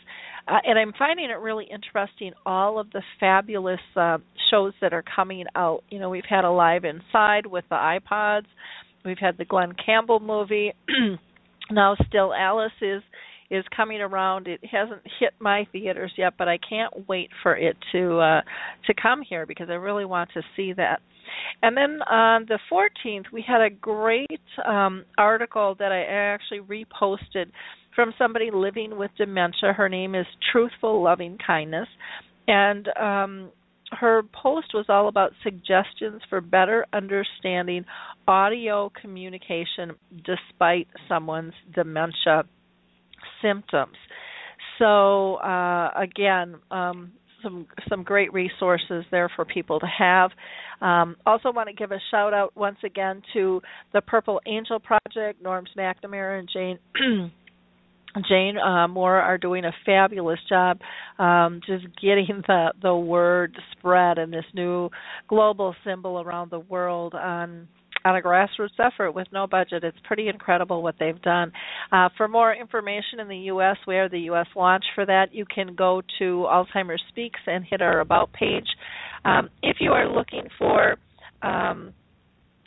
[0.47, 4.17] Uh, and I'm finding it really interesting all of the fabulous uh,
[4.51, 5.83] shows that are coming out.
[5.89, 8.45] You know, we've had Alive Inside with the iPods,
[9.05, 10.73] we've had the Glen Campbell movie.
[11.71, 13.01] now, Still Alice is
[13.53, 14.47] is coming around.
[14.47, 18.41] It hasn't hit my theaters yet, but I can't wait for it to uh
[18.87, 21.01] to come here because I really want to see that.
[21.61, 27.51] And then on the 14th, we had a great um article that I actually reposted
[27.95, 29.73] from somebody living with dementia.
[29.73, 31.87] Her name is Truthful Loving Kindness,
[32.47, 33.51] and um
[33.99, 37.85] her post was all about suggestions for better understanding
[38.27, 39.91] audio communication
[40.25, 42.43] despite someone's dementia
[43.43, 43.97] symptoms.
[44.79, 47.11] So uh, again, um,
[47.43, 50.31] some some great resources there for people to have.
[50.81, 53.61] Um, also, want to give a shout out once again to
[53.93, 55.43] the Purple Angel Project.
[55.43, 56.79] Norrms McNamara and Jane.
[58.29, 60.79] Jane uh, Moore are doing a fabulous job
[61.17, 64.89] um, just getting the the word spread and this new
[65.27, 67.67] global symbol around the world on
[68.05, 69.83] on a grassroots effort with no budget.
[69.83, 71.51] It's pretty incredible what they've done.
[71.91, 74.47] Uh, for more information in the U.S., where the U.S.
[74.55, 78.67] launch for that, you can go to Alzheimer's Speaks and hit our About page.
[79.25, 80.97] Um, if you are looking for
[81.41, 81.93] um,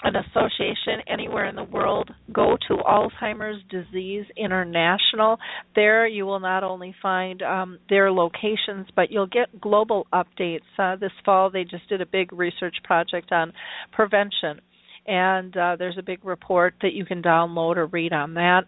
[0.03, 5.39] an association anywhere in the world, go to Alzheimer's Disease International.
[5.75, 10.61] There you will not only find um, their locations, but you'll get global updates.
[10.79, 13.53] Uh, this fall, they just did a big research project on
[13.93, 14.61] prevention,
[15.07, 18.65] and uh, there's a big report that you can download or read on that.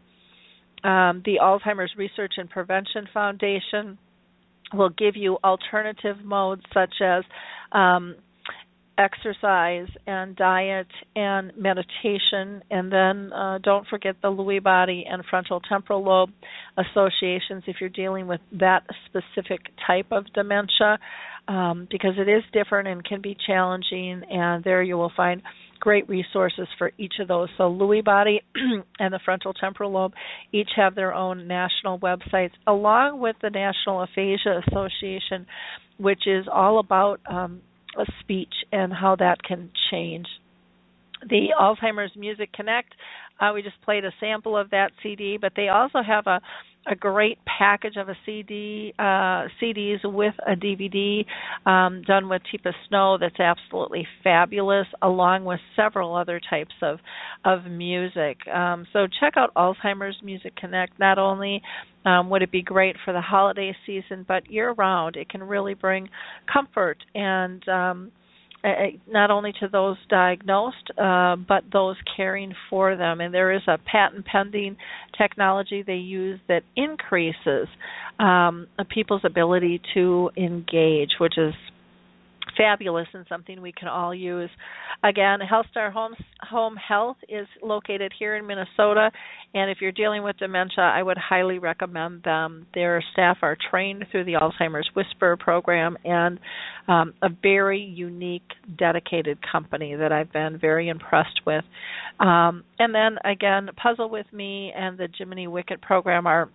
[0.85, 3.99] Um, the Alzheimer's Research and Prevention Foundation
[4.73, 7.25] will give you alternative modes such as
[7.73, 8.17] um,
[8.99, 15.61] exercise and diet and meditation and then uh, don't forget the Lewy body and frontal
[15.61, 16.31] temporal lobe
[16.77, 20.99] associations if you're dealing with that specific type of dementia
[21.47, 25.43] um, because it is different and can be challenging and there you will find
[25.81, 28.41] great resources for each of those so Lewy body
[28.99, 30.13] and the frontal temporal lobe
[30.53, 35.47] each have their own national websites along with the national aphasia association
[35.99, 37.61] which is all about um,
[38.21, 40.27] speech and how that can change.
[41.29, 42.95] The Alzheimer's Music Connect,
[43.41, 46.41] uh, we just played a sample of that CD, but they also have a
[46.89, 51.25] a great package of a CD uh, CDs with a DVD
[51.71, 56.99] um, done with Teepa Snow that's absolutely fabulous, along with several other types of
[57.45, 58.39] of music.
[58.49, 60.99] Um, so check out Alzheimer's Music Connect.
[60.99, 61.63] Not only
[62.05, 65.75] um, would it be great for the holiday season, but year round, it can really
[65.75, 66.09] bring
[66.53, 68.13] comfort and um,
[69.09, 73.21] not only to those diagnosed, uh, but those caring for them.
[73.21, 74.77] And there is a patent pending
[75.17, 77.69] technology they use that increases
[78.19, 81.55] um, people's ability to engage, which is
[82.59, 84.51] fabulous and something we can all use.
[85.03, 86.15] Again, HealthStar Home,
[86.51, 89.11] Home Health is located here in Minnesota,
[89.55, 92.67] and if you're dealing with dementia, I would highly recommend them.
[92.75, 96.39] Their staff are trained through the Alzheimer's Whisper program and
[96.89, 101.65] um, a very unique, dedicated company that I've been very impressed with.
[102.21, 106.51] Um, and then again, Puzzle with Me and the Jiminy Wicket program are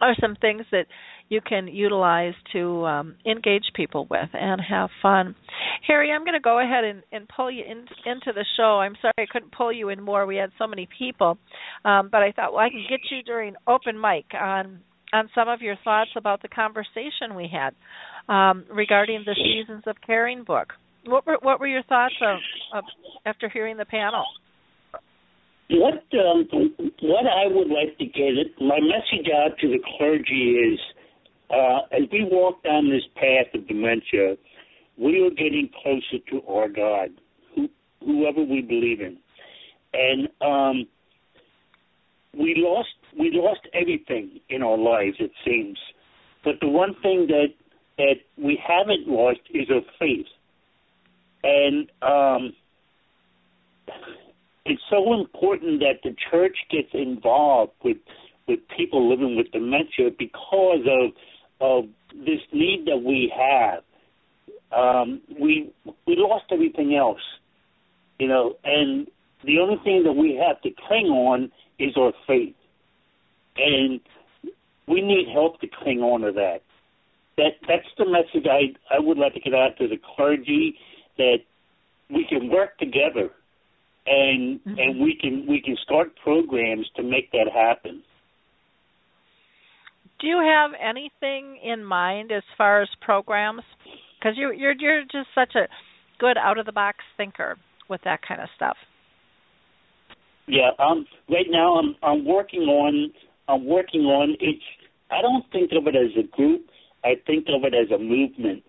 [0.00, 0.86] are some things that
[1.28, 5.34] you can utilize to um, engage people with and have fun.
[5.86, 8.80] Harry, I'm going to go ahead and, and pull you in, into the show.
[8.80, 10.26] I'm sorry I couldn't pull you in more.
[10.26, 11.38] We had so many people,
[11.84, 14.80] um, but I thought, well, I can get you during open mic on
[15.14, 17.74] on some of your thoughts about the conversation we had
[18.34, 20.72] um, regarding the Seasons of Caring book.
[21.04, 22.38] What were what were your thoughts of,
[22.74, 22.84] of
[23.26, 24.24] after hearing the panel?
[25.72, 26.48] What um,
[27.00, 30.78] what I would like to get it, my message out to the clergy is
[31.50, 34.36] uh, as we walk down this path of dementia,
[34.98, 37.10] we are getting closer to our God,
[37.54, 37.68] who,
[38.04, 39.16] whoever we believe in,
[39.94, 40.86] and um,
[42.38, 42.88] we lost
[43.18, 45.16] we lost everything in our lives.
[45.20, 45.78] It seems,
[46.44, 47.54] but the one thing that
[47.96, 50.26] that we haven't lost is our faith,
[51.44, 52.52] and um,
[54.92, 57.96] so important that the church gets involved with
[58.46, 61.12] with people living with dementia because of
[61.60, 63.82] of this need that we have.
[64.76, 65.72] Um, we
[66.06, 67.20] we lost everything else,
[68.18, 69.06] you know, and
[69.44, 72.54] the only thing that we have to cling on is our faith,
[73.56, 74.00] and
[74.86, 76.62] we need help to cling on to that.
[77.38, 80.76] That that's the message I I would like to get out to the clergy
[81.16, 81.38] that
[82.10, 83.30] we can work together,
[84.06, 84.78] and mm-hmm.
[84.78, 88.02] and we can we can start programs to make that happen
[90.22, 93.62] do you have anything in mind as far as programs?
[94.18, 95.66] Because you, you're you're just such a
[96.18, 97.58] good out of the box thinker
[97.90, 98.76] with that kind of stuff.
[100.46, 103.12] Yeah, um, right now I'm I'm working on
[103.48, 104.62] I'm working on it's.
[105.10, 106.66] I don't think of it as a group.
[107.04, 108.62] I think of it as a movement,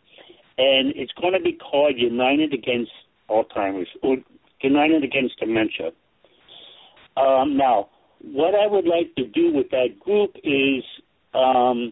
[0.58, 2.92] and it's going to be called United Against
[3.30, 4.18] Alzheimer's or
[4.64, 5.92] United Against Dementia.
[7.18, 7.90] Um, now,
[8.22, 10.84] what I would like to do with that group is
[11.34, 11.92] um,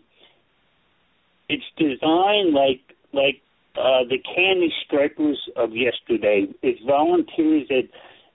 [1.49, 2.81] it's designed like
[3.13, 3.41] like
[3.75, 6.47] uh, the candy stripers of yesterday.
[6.61, 7.89] It's volunteers that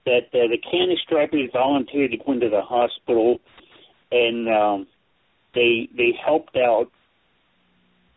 [0.04, 3.40] that uh, the candy stripers volunteered to go into the hospital,
[4.12, 4.86] and um,
[5.54, 6.90] they they helped out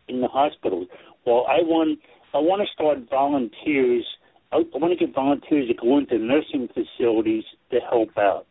[0.08, 0.86] in the hospital.
[1.26, 1.98] Well, I want
[2.34, 4.04] I want to start volunteers.
[4.52, 8.46] I, I want to get volunteers to go into nursing facilities to help out,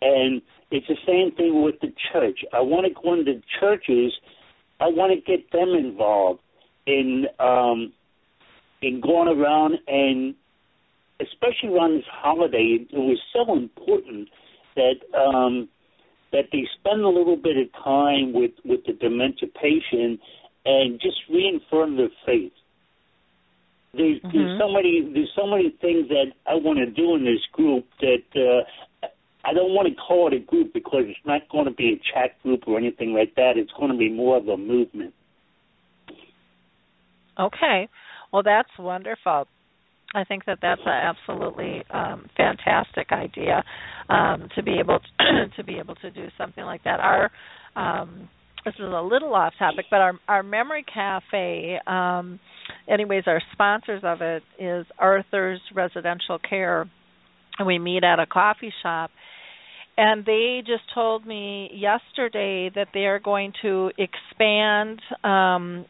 [0.00, 2.40] and it's the same thing with the church.
[2.52, 4.12] I want to go into churches.
[4.80, 6.40] I want to get them involved
[6.86, 7.92] in um,
[8.82, 10.34] in going around and
[11.20, 14.28] especially around this holiday, it was so important
[14.74, 15.68] that um,
[16.32, 20.20] that they spend a little bit of time with with the dementia patient
[20.64, 22.52] and just reaffirm their faith.
[23.96, 24.36] There's, mm-hmm.
[24.36, 27.86] there's so many there's so many things that I want to do in this group
[28.00, 29.06] that uh,
[29.44, 32.00] I don't want to call it a group because it's not going to be a
[32.12, 33.52] chat group or anything like that.
[33.56, 35.14] It's going to be more of a movement.
[37.38, 37.88] Okay,
[38.32, 39.46] well that's wonderful.
[40.14, 43.62] I think that that's an absolutely um, fantastic idea
[44.08, 47.00] um, to be able to, to be able to do something like that.
[47.00, 47.30] Our
[47.74, 48.28] um,
[48.66, 52.38] this is a little off topic, but our our memory cafe, um,
[52.88, 56.90] anyways, our sponsors of it is Arthur's Residential Care,
[57.58, 59.10] and we meet at a coffee shop.
[59.96, 65.86] And they just told me yesterday that they are going to expand, um,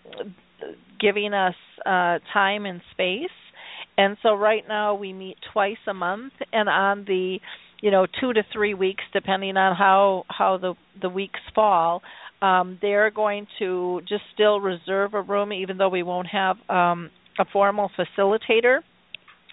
[1.01, 3.31] giving us uh, time and space
[3.99, 7.39] and so right now we meet twice a month and on the
[7.81, 12.03] you know 2 to 3 weeks depending on how how the the weeks fall
[12.43, 17.11] um they're going to just still reserve a room even though we won't have um
[17.39, 18.79] a formal facilitator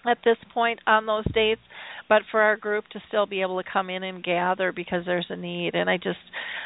[0.06, 1.60] at this point on those dates
[2.08, 5.26] but for our group to still be able to come in and gather because there's
[5.30, 6.18] a need and I just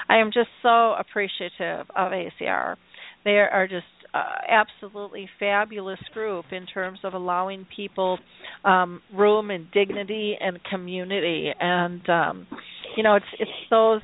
[0.09, 2.77] I am just so appreciative of ACR
[3.25, 3.85] they are just
[4.15, 8.19] uh, absolutely fabulous group in terms of allowing people
[8.65, 11.51] um, room and dignity and community.
[11.61, 12.47] And um,
[12.97, 14.01] you know, it's it's those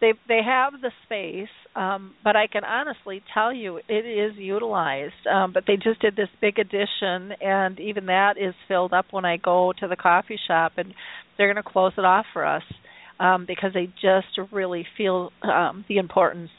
[0.00, 5.26] they they have the space, um, but I can honestly tell you it is utilized.
[5.32, 9.24] Um, but they just did this big addition, and even that is filled up when
[9.24, 10.94] I go to the coffee shop, and
[11.36, 12.62] they're going to close it off for us
[13.20, 16.50] um, because they just really feel um, the importance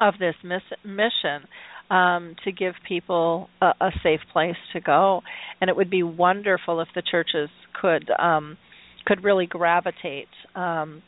[0.00, 1.46] of this miss- mission
[1.90, 5.22] um, to give people a, a, safe place to go.
[5.60, 7.48] And it would be wonderful if the churches
[7.80, 8.58] could um,
[9.06, 11.02] could really gravitate um,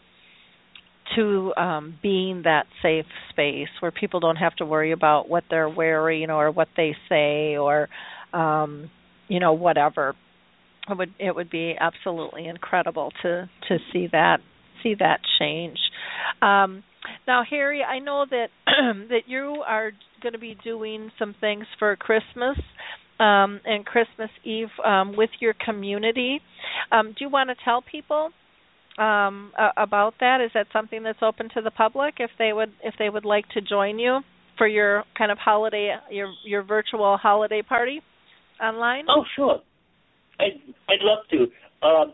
[1.16, 5.69] to um, being that safe space where people don't have to worry about what they're
[5.69, 7.89] wearing or what they say or
[8.32, 8.91] um,
[9.28, 10.15] you know whatever.
[10.89, 14.39] It would it would be absolutely incredible to to see that
[14.82, 15.78] see that change.
[16.43, 16.82] Um,
[17.27, 19.93] now, Harry, I know that that you are
[20.23, 22.59] going to be doing some things for Christmas
[23.19, 26.41] um, and Christmas Eve um, with your community.
[26.91, 28.31] Um, do you want to tell people
[28.99, 30.41] um, uh, about that?
[30.41, 33.49] Is that something that's open to the public if they would if they would like
[33.51, 34.21] to join you
[34.59, 38.01] for your kind of holiday your your virtual holiday party
[38.62, 39.07] online?
[39.09, 39.61] Oh, sure.
[40.39, 41.47] I'd I'd love to.
[41.83, 42.05] Uh,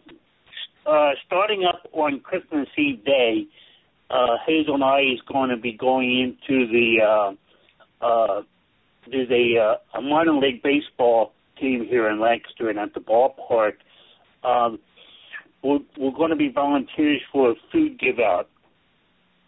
[0.89, 3.47] uh, starting up on Christmas Eve day,
[4.09, 8.43] uh, Hazel and I is going to be going into the uh, uh,
[9.11, 13.75] there's a, a minor league baseball team here in Lancaster and at the ballpark.
[14.45, 14.79] Um,
[15.63, 18.49] we're, we're going to be volunteers for a food give out.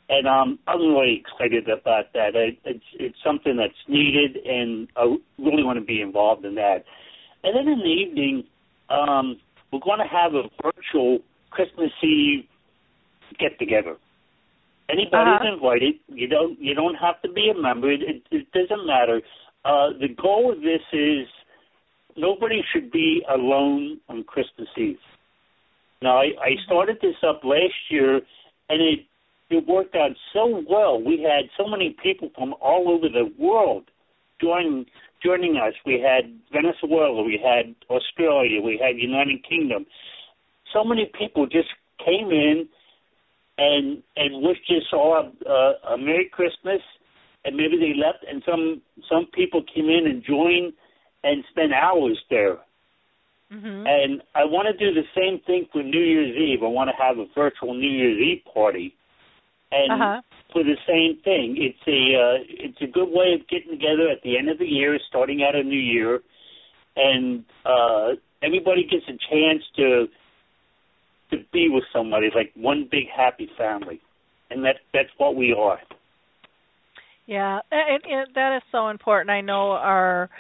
[0.09, 2.35] And um, I'm really excited about that.
[2.35, 6.85] I, it's it's something that's needed, and I really want to be involved in that.
[7.45, 8.45] And then in the evening,
[8.89, 9.39] um,
[9.71, 11.19] we're going to have a virtual
[11.51, 12.45] Christmas Eve
[13.39, 13.97] get together.
[14.89, 15.55] Anybody's uh-huh.
[15.55, 15.95] invited.
[16.09, 17.93] You don't you don't have to be a member.
[17.93, 19.21] It, it, it doesn't matter.
[19.65, 21.27] Uh, the goal of this is
[22.17, 24.97] nobody should be alone on Christmas Eve.
[26.03, 28.21] Now I, I started this up last year,
[28.69, 29.01] and it
[29.51, 31.01] it worked out so well.
[31.01, 33.85] We had so many people from all over the world
[34.41, 34.87] join
[35.23, 35.75] joining us.
[35.85, 39.87] We had Venezuela, we had Australia, we had United Kingdom.
[40.73, 41.69] So many people just
[42.05, 42.69] came in
[43.57, 46.81] and and wished us all a, a Merry Christmas,
[47.45, 50.73] and maybe they left, and some some people came in and joined
[51.25, 52.59] and spent hours there.
[53.53, 53.87] Mm-hmm.
[53.87, 56.63] And I want to do the same thing for New Year's Eve.
[56.63, 58.95] I want to have a virtual New Year's Eve party,
[59.73, 60.21] and uh-huh.
[60.53, 61.57] for the same thing.
[61.57, 64.67] It's a uh, it's a good way of getting together at the end of the
[64.67, 66.21] year, starting out a new year,
[66.97, 68.09] and uh,
[68.43, 70.09] everybody gets a chance to
[71.31, 74.01] to be with somebody, like one big happy family,
[74.51, 75.79] and that that's what we are.
[77.27, 79.31] Yeah, it, it, that is so important.
[79.31, 80.31] I know our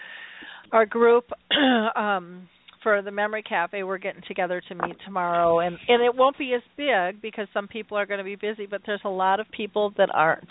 [0.72, 1.30] our group
[1.96, 2.48] um,
[2.88, 6.54] for the Memory Cafe, we're getting together to meet tomorrow, and and it won't be
[6.54, 9.46] as big because some people are going to be busy, but there's a lot of
[9.54, 10.48] people that aren't,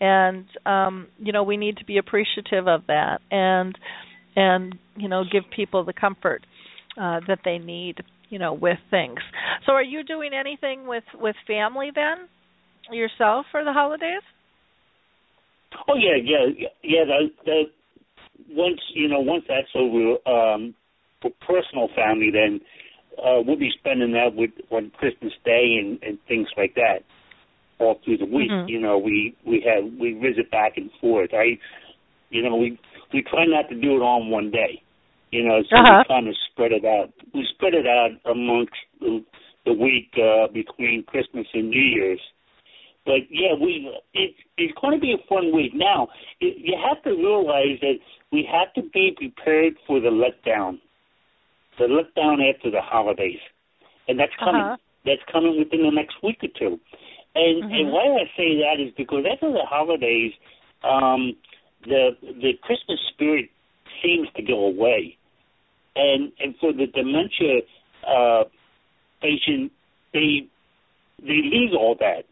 [0.00, 3.76] and um, you know we need to be appreciative of that, and
[4.36, 6.46] and you know give people the comfort
[6.96, 7.96] uh, that they need
[8.30, 9.18] you know with things.
[9.66, 12.28] So are you doing anything with with family then
[12.92, 14.22] yourself for the holidays?
[15.88, 17.04] Oh yeah, yeah, yeah.
[17.06, 17.64] That, that
[18.50, 20.74] once you know once that's over, um,
[21.30, 22.60] personal family, then
[23.18, 27.04] uh, we'll be spending that with on Christmas Day and, and things like that
[27.78, 28.50] all through the week.
[28.50, 28.68] Mhm.
[28.68, 31.30] You know, we we have we visit back and forth.
[31.34, 31.58] I,
[32.30, 32.78] you know, we
[33.12, 34.80] we try not to do it all in one day.
[35.30, 36.04] You know, so Uh-huh.
[36.08, 37.10] we kind of spread it out.
[37.34, 39.24] We spread it out amongst the,
[39.64, 42.20] the week uh, between Christmas and New Year's.
[43.04, 45.72] But yeah, we it, it's going to be a fun week.
[45.74, 46.08] Now,
[46.40, 47.98] it, you have to realize that
[48.30, 50.78] we have to be prepared for the letdown,
[51.82, 53.40] the letdown after the holidays,
[54.08, 54.62] and that's coming.
[54.62, 54.76] Uh-huh.
[55.04, 56.78] That's coming within the next week or two.
[57.34, 57.92] And and Mhm.
[57.92, 60.32] why I say that is because after the holidays,
[60.84, 61.34] um,
[61.84, 63.48] the the Christmas spirit
[64.00, 65.16] seems to go away,
[65.96, 67.62] and and for the dementia
[68.06, 68.44] uh,
[69.20, 69.72] patient,
[70.12, 70.46] they
[71.22, 72.24] they lose all that,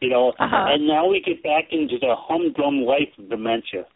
[0.00, 0.26] you know.
[0.38, 0.66] Uh-huh.
[0.70, 3.86] And now we get back into the humdrum life of dementia,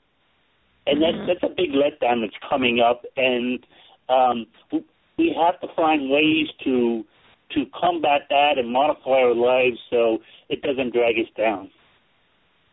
[0.87, 1.27] and that's Mhm.
[1.27, 3.65] that's a big letdown that's coming up, and
[4.09, 7.05] um, we- have to find ways to
[7.51, 10.19] to combat that and modify our lives so
[10.49, 11.71] it doesn't drag us down.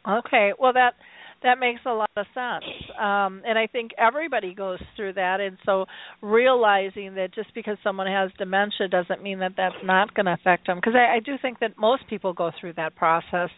[0.07, 0.93] Okay, well that
[1.43, 2.63] that makes a lot of sense,
[2.97, 5.41] um, and I think everybody goes through that.
[5.41, 5.85] And so,
[6.21, 10.67] realizing that just because someone has dementia doesn't mean that that's not going to affect
[10.67, 10.77] them.
[10.77, 13.49] Because I, I do think that most people go through that process.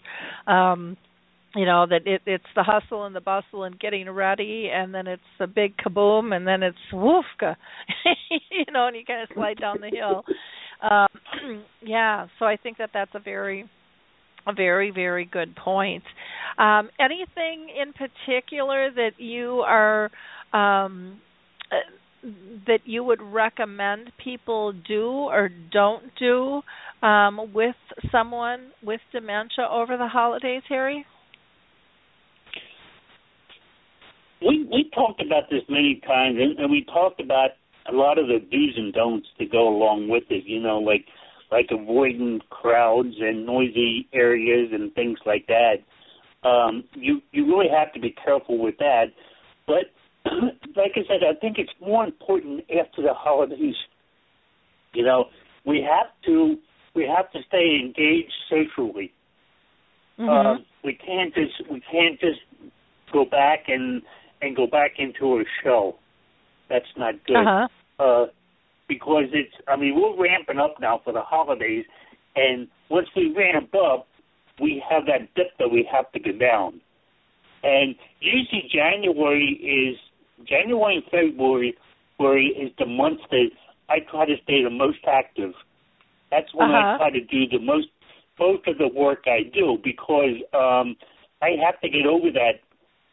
[0.48, 0.98] Um,
[1.56, 5.08] you know that it, it's the hustle and the bustle and getting ready, and then
[5.08, 7.56] it's a big kaboom, and then it's woofka,
[8.52, 10.24] you know, and you kind of slide down the hill.
[10.82, 13.70] Um, yeah, so I think that that's a very
[14.48, 16.04] a very very good point
[16.58, 20.12] um, anything in particular that you are
[20.54, 21.20] um,
[21.72, 22.30] uh,
[22.68, 26.62] that you would recommend people do or don't do
[27.06, 27.76] um, with
[28.12, 31.06] someone with dementia over the holidays harry
[34.46, 37.52] We we talked about this many times, and, and we talked about
[37.88, 40.44] a lot of the do's and don'ts to go along with it.
[40.46, 41.06] You know, like
[41.52, 45.78] like avoiding crowds and noisy areas and things like that.
[46.48, 49.06] Um, you you really have to be careful with that.
[49.66, 49.92] But
[50.76, 53.76] like I said, I think it's more important after the holidays.
[54.94, 55.26] You know,
[55.66, 56.58] we have to
[56.96, 59.12] we have to stay engaged socially.
[60.20, 60.30] Mm-hmm.
[60.30, 62.40] Um, we can't just we can't just
[63.12, 64.02] go back and
[64.42, 66.00] and go back into a shell.
[66.70, 67.38] That's not good.
[67.38, 67.68] uh-huh
[68.00, 68.26] Uh,
[68.88, 71.86] because it's I mean we're ramping up now for the holidays,
[72.36, 74.08] and once we ramp up,
[74.62, 76.82] we have that dip that we have to go down.
[77.64, 79.98] And usually January is
[80.48, 81.76] January and February
[82.18, 83.50] February is the month that
[83.90, 85.54] I try to stay the most active.
[86.32, 86.98] That's when I Uh-huh.
[86.98, 87.88] try to do the most
[88.40, 90.96] most of the work I do because um
[91.42, 92.62] I have to get over that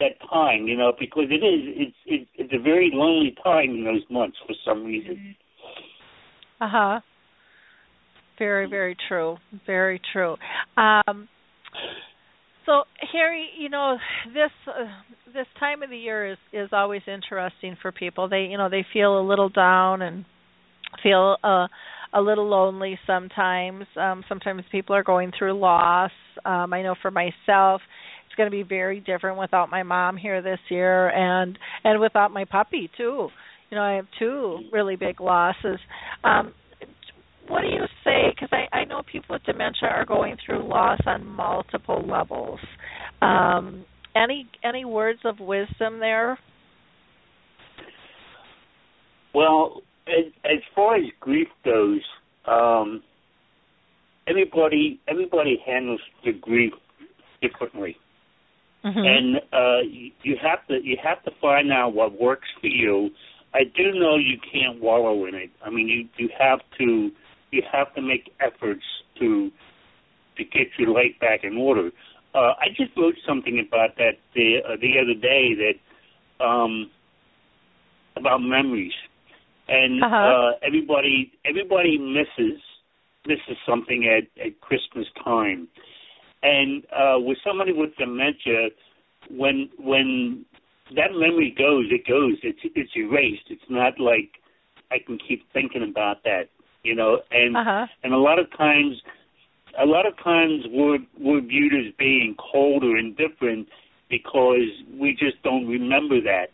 [0.03, 3.85] that time, you know, because it is it's it's it's a very lonely time in
[3.85, 5.37] those months for some reason.
[6.61, 7.01] Uh-huh.
[8.39, 9.37] Very, very true.
[9.67, 10.37] Very true.
[10.77, 11.29] Um
[12.67, 13.97] so Harry, you know,
[14.27, 14.87] this uh,
[15.33, 18.29] this time of the year is is always interesting for people.
[18.29, 20.25] They, you know, they feel a little down and
[21.03, 21.67] feel uh
[22.15, 23.87] a little lonely sometimes.
[23.97, 26.13] Um sometimes people are going through loss.
[26.45, 27.81] Um I know for myself
[28.33, 32.31] it's going to be very different without my mom here this year and and without
[32.31, 33.29] my puppy too.
[33.71, 35.79] You know, I have two really big losses.
[36.25, 36.55] Um
[37.49, 41.01] what do you say because I, I know people with dementia are going through loss
[41.07, 42.61] on multiple levels
[43.21, 43.85] um,
[44.15, 46.39] any any words of wisdom there
[49.35, 52.01] Well, as, far as grief goes,
[52.47, 53.03] um,
[54.27, 56.73] everybody everybody handles the grief
[57.41, 57.97] differently,
[58.85, 58.99] mm-hmm.
[58.99, 59.81] and uh,
[60.23, 63.11] you, have to you have to find out what works for you.
[63.55, 65.51] I do know you can't wallow in it.
[65.65, 67.11] I mean, you you have to
[67.51, 68.85] you have to make efforts
[69.19, 69.51] to
[70.37, 71.91] to get your life back in order.
[72.35, 76.91] Uh, I just wrote something about that the uh, the other day that um,
[78.17, 78.95] about memories,
[79.69, 80.17] and Uh-huh.
[80.17, 82.61] uh, everybody everybody misses
[83.27, 85.69] misses something at at Christmas time,
[86.43, 88.69] and uh, with somebody with dementia,
[89.31, 90.45] when when
[90.97, 92.37] that memory goes, it goes.
[92.43, 93.45] It's it's erased.
[93.49, 94.41] It's not like
[94.91, 96.49] I can keep thinking about that,
[96.83, 97.21] you know.
[97.31, 99.01] And uh-huh and a lot of times,
[99.81, 103.69] a lot of times we're we're viewed as being cold or indifferent
[104.11, 106.51] because we just don't remember that.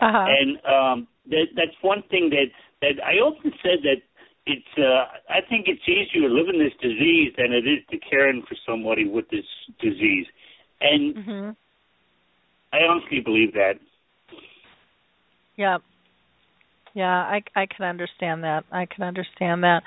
[0.00, 2.50] uh-huh And um, that that's one thing that
[2.80, 4.02] that I often said that
[4.48, 4.78] it's.
[4.78, 8.42] Uh, I think it's easier to live in this disease than it is to caring
[8.48, 9.46] for somebody with this
[9.80, 10.26] disease,
[10.80, 11.56] and mhm
[12.72, 13.74] I honestly believe that.
[15.56, 15.78] yeah
[16.94, 18.64] yeah, I I can understand that.
[18.72, 19.82] I can understand that.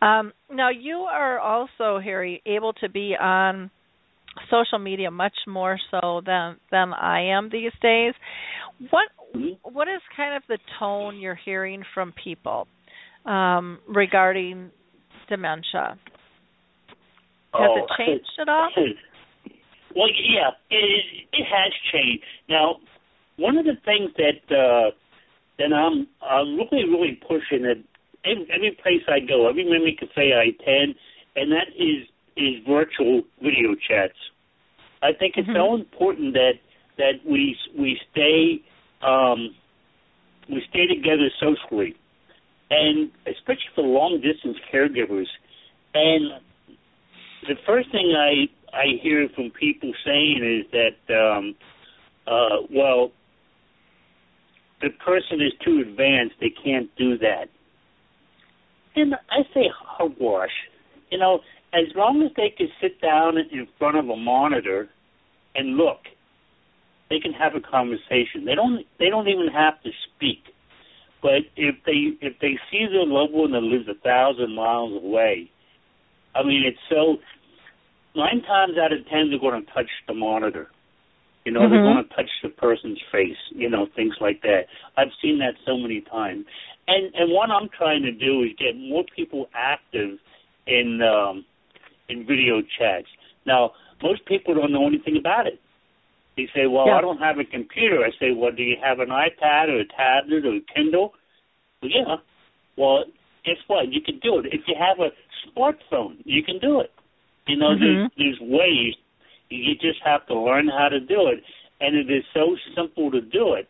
[0.00, 3.70] Um, now you are also Harry able to be on
[4.50, 8.14] social media much more so than than I am these days.
[8.90, 9.74] What Mm-hmm.
[9.74, 12.66] what is kind of the tone you're hearing from people
[13.24, 14.70] um, regarding
[15.28, 15.98] dementia?
[17.52, 18.70] Has oh, it changed at all?
[19.96, 22.24] Well, yeah, it it has changed.
[22.48, 22.78] Now,
[23.36, 24.90] one of the things that uh,
[25.58, 27.76] that I'm I'm really really pushing at
[28.24, 30.96] every, every place I go, every memory cafe I attend,
[31.36, 34.18] and that is is virtual video chats.
[35.02, 35.54] I think it's Mhm.
[35.54, 36.54] so important that
[36.96, 38.60] that we we stay
[39.02, 39.54] um,
[40.48, 41.94] we stay together socially,
[42.70, 45.26] and especially for long distance caregivers.
[45.94, 46.40] And
[47.48, 51.54] the first thing I I hear from people saying is that um,
[52.26, 53.12] uh, well,
[54.80, 57.46] the person is too advanced; they can't do that.
[58.96, 60.50] And I say hogwash.
[61.10, 61.40] You know,
[61.72, 64.88] as long as they can sit down in front of a monitor
[65.54, 65.98] and look,
[67.10, 68.44] they can have a conversation.
[68.44, 70.53] They don't they don't even have to speak.
[71.24, 75.50] But if they if they see their loved one that lives a thousand miles away,
[76.34, 77.16] I mean it's so
[78.14, 80.68] nine times out of ten they're going to touch the monitor.
[81.46, 81.94] You know, they're Mhm.
[81.94, 83.38] going to touch the person's face.
[83.52, 84.66] You know, things like that.
[84.98, 86.44] I've seen that so many times.
[86.88, 90.18] And and what I'm trying to do is get more people active
[90.66, 91.46] in um,
[92.10, 93.08] in video chats.
[93.46, 93.72] Now,
[94.02, 95.58] most people don't know anything about it.
[96.36, 96.98] They say, "Well, Yeah.
[96.98, 99.84] I don't have a computer." I say, "Well, do you have an iPad or a
[99.84, 101.14] tablet or a Kindle?"
[101.80, 102.16] Well, yeah.
[102.76, 103.04] Well,
[103.44, 103.92] guess what?
[103.92, 104.46] You can do it.
[104.52, 105.12] If you have a
[105.46, 106.92] smartphone, you can do it.
[107.46, 107.80] You know, Mhm.
[107.80, 108.94] there's, there's ways.
[109.50, 111.44] You just have to learn how to do it,
[111.80, 113.68] and it is so simple to do it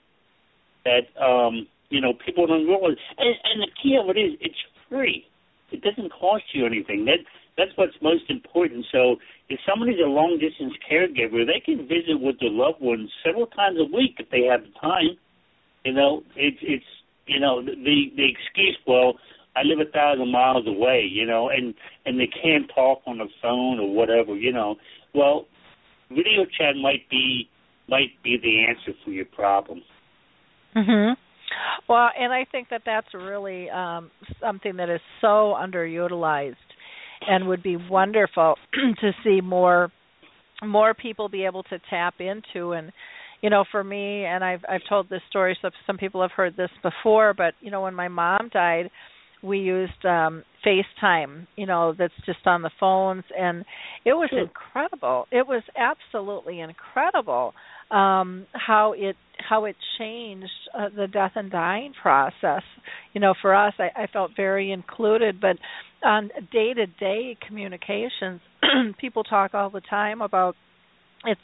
[0.85, 2.97] that um, you know people don't realize.
[3.19, 5.27] And, and the key of it is, it's free.
[5.73, 7.05] It doesn't cost you anything.
[7.07, 7.19] That
[7.57, 8.85] that's what's most important.
[8.91, 9.17] So
[9.49, 13.79] if somebody's a long distance caregiver, they can visit with their loved ones several times
[13.79, 15.17] a week if they have the time.
[15.85, 16.85] You know, it's it's
[17.27, 17.73] you know the
[18.17, 18.79] the excuse.
[18.87, 19.15] Well,
[19.57, 21.09] I live a thousand miles away.
[21.11, 21.75] You know, and
[22.07, 24.35] and they can't talk on the phone or whatever.
[24.35, 24.77] You know,
[25.15, 25.47] well,
[26.11, 27.49] video chat might be
[27.89, 29.83] might be the answer for your problem.
[30.75, 31.17] Mhm.
[31.89, 34.11] Well, and I think that that's really um
[34.41, 36.57] something that is so underutilized
[37.29, 38.57] and would be wonderful
[39.01, 39.91] to see more
[40.63, 42.93] more people be able to tap into and
[43.41, 46.57] you know for me and I've I've told this story so some people have heard
[46.57, 48.91] this before but you know when my mom died
[49.43, 53.65] we used um FaceTime, you know, that's just on the phones and
[54.07, 55.27] it was incredible.
[55.31, 57.53] It was absolutely incredible
[57.91, 62.63] um how it how it changed uh, the death and dying process.
[63.13, 65.57] You know, for us I, I felt very included, but
[66.05, 68.41] on day to day communications
[69.01, 70.55] people talk all the time about
[71.25, 71.41] it's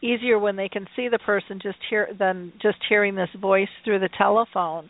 [0.00, 3.98] easier when they can see the person just hear than just hearing this voice through
[3.98, 4.88] the telephone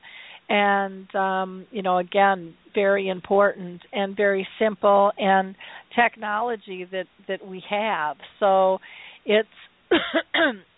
[0.49, 5.55] and um you know again very important and very simple and
[5.99, 8.79] technology that that we have so
[9.25, 9.49] it's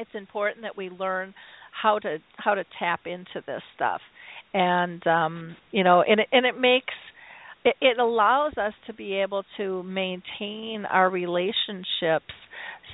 [0.00, 1.34] it's important that we learn
[1.82, 4.00] how to how to tap into this stuff.
[4.52, 6.94] And um you know and it and it makes
[7.64, 12.34] it, it allows us to be able to maintain our relationships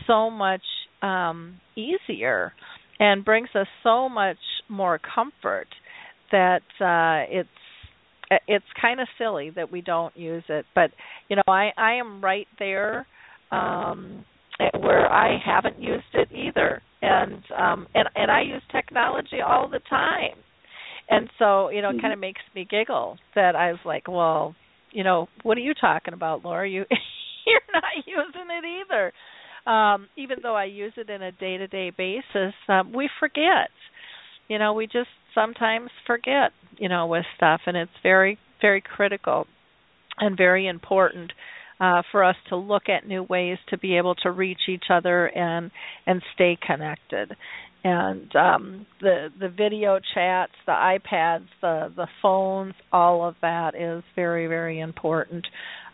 [0.07, 0.63] so much
[1.03, 2.53] um easier
[2.99, 4.39] and brings us so much
[4.69, 5.69] more comfort
[6.33, 7.49] that uh it's
[8.49, 10.67] it's kind of silly that we don't use it.
[10.75, 10.91] But
[11.29, 13.07] you know i i am right there
[13.53, 14.25] um
[14.81, 19.81] where i haven't used it either and um and and i use technology all the
[19.91, 20.39] time.
[21.09, 24.55] And so you know it kind of makes me giggle that i was like well
[24.93, 26.69] you know what are you talking about laura?
[26.69, 26.85] You
[27.47, 29.13] you're not using it either.
[29.71, 33.71] Um even though i use it in a day to day basis um we forget.
[34.49, 39.47] You know we just sometimes forget you know with stuff and it's very very critical
[40.19, 41.33] and very important
[41.81, 45.27] uh, for us to look at new ways to be able to reach each other
[45.27, 45.71] and
[46.07, 47.37] and stay connected.
[47.85, 54.03] And um, the the video chats the iPads the the phones all of that is
[54.15, 55.47] very very important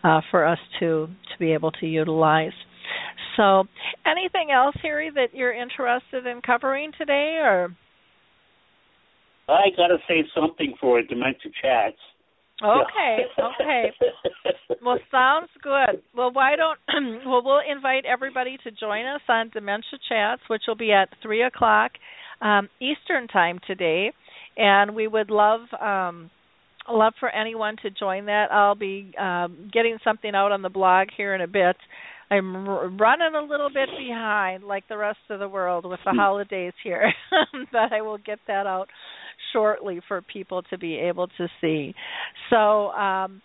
[0.03, 2.53] uh, for us to to be able to utilize.
[3.37, 3.65] So
[4.05, 7.75] anything else Harry that you're interested in covering today or?
[9.47, 11.97] I got to say something for Dementia Chats.
[12.61, 13.91] Okay, okay.
[14.83, 16.01] Well, sounds good.
[16.15, 16.79] Well, why don't
[17.25, 21.43] well we'll invite everybody to join us on Dementia Chats, which will be at three
[21.43, 21.91] o'clock
[22.41, 24.11] um, Eastern time today,
[24.57, 26.29] and we would love um,
[26.89, 28.51] love for anyone to join that.
[28.51, 31.77] I'll be um, getting something out on the blog here in a bit.
[32.29, 36.11] I'm r- running a little bit behind, like the rest of the world, with the
[36.11, 36.19] hmm.
[36.19, 37.13] holidays here,
[37.71, 38.89] but I will get that out
[39.51, 41.93] shortly for people to be able to see.
[42.49, 42.91] So.
[42.91, 43.41] um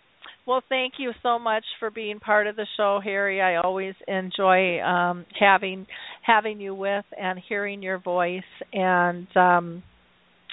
[0.49, 3.39] well, thank you so much for being part of the show, Harry.
[3.39, 5.85] I always enjoy um, having
[6.23, 8.41] having you with and hearing your voice.
[8.73, 9.83] And um,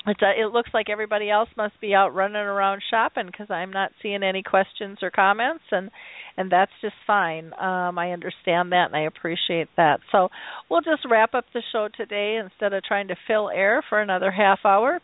[0.06, 3.70] it's a, it looks like everybody else must be out running around shopping because I'm
[3.70, 5.90] not seeing any questions or comments, and
[6.36, 7.47] and that's just fine.
[7.55, 10.01] Um, I understand that and I appreciate that.
[10.12, 10.28] So
[10.68, 14.31] we'll just wrap up the show today instead of trying to fill air for another
[14.31, 15.01] half hour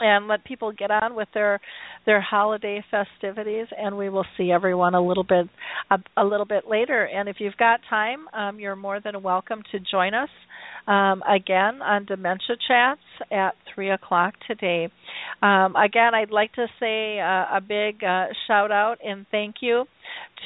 [0.00, 1.60] and let people get on with their
[2.06, 5.46] their holiday festivities and we will see everyone a little bit
[5.90, 7.04] a, a little bit later.
[7.04, 10.30] And if you've got time um, you're more than welcome to join us
[10.86, 13.00] um, again on dementia chats
[13.30, 14.88] at three o'clock today
[15.42, 19.84] um, again i'd like to say uh, a big uh, shout out and thank you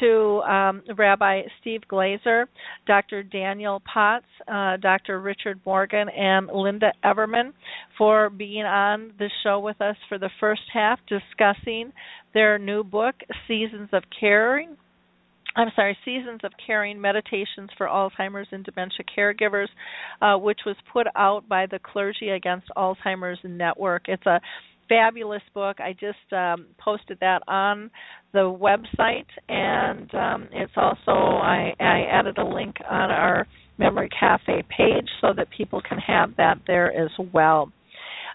[0.00, 2.46] to um, Rabbi Steve Glazer,
[2.86, 3.22] Dr.
[3.22, 5.20] Daniel Potts, uh, Dr.
[5.20, 7.52] Richard Morgan, and Lynda Everman
[7.96, 11.92] for being on the show with us for the first half discussing
[12.32, 13.14] their new book,
[13.46, 14.76] Seasons of Caring.
[15.56, 19.68] I'm sorry, Seasons of Caring Meditations for Alzheimer's and Dementia Caregivers,
[20.20, 24.02] uh, which was put out by the Clergy Against Alzheimer's Network.
[24.08, 24.40] It's a
[24.88, 25.78] fabulous book.
[25.80, 27.90] I just um, posted that on
[28.32, 33.46] the website, and um, it's also I, I added a link on our
[33.78, 37.72] Memory Cafe page so that people can have that there as well.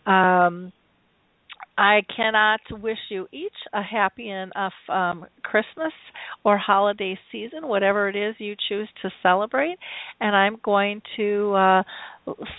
[0.06, 0.72] Um,
[1.80, 5.94] I cannot wish you each a happy enough um, Christmas
[6.44, 9.78] or holiday season, whatever it is you choose to celebrate.
[10.20, 11.84] And I'm going to uh,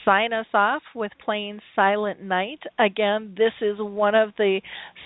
[0.04, 2.60] sign us off with playing Silent Night.
[2.78, 4.60] Again, this is one of the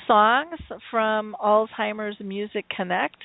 [0.06, 0.58] songs
[0.90, 3.16] from Alzheimer's Music Connect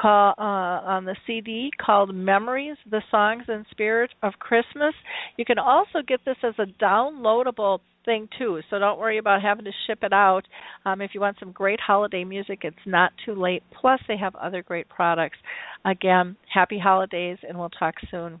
[0.00, 4.94] call, uh, on the CD called Memories, the Songs and Spirit of Christmas.
[5.36, 9.64] You can also get this as a downloadable thing too, so don't worry about having
[9.64, 10.42] to ship it out.
[10.84, 13.62] Um, if you want some great holiday music, it's not too late.
[13.80, 15.38] Plus, they have other great products.
[15.84, 18.40] Again, happy holidays, and we'll talk soon.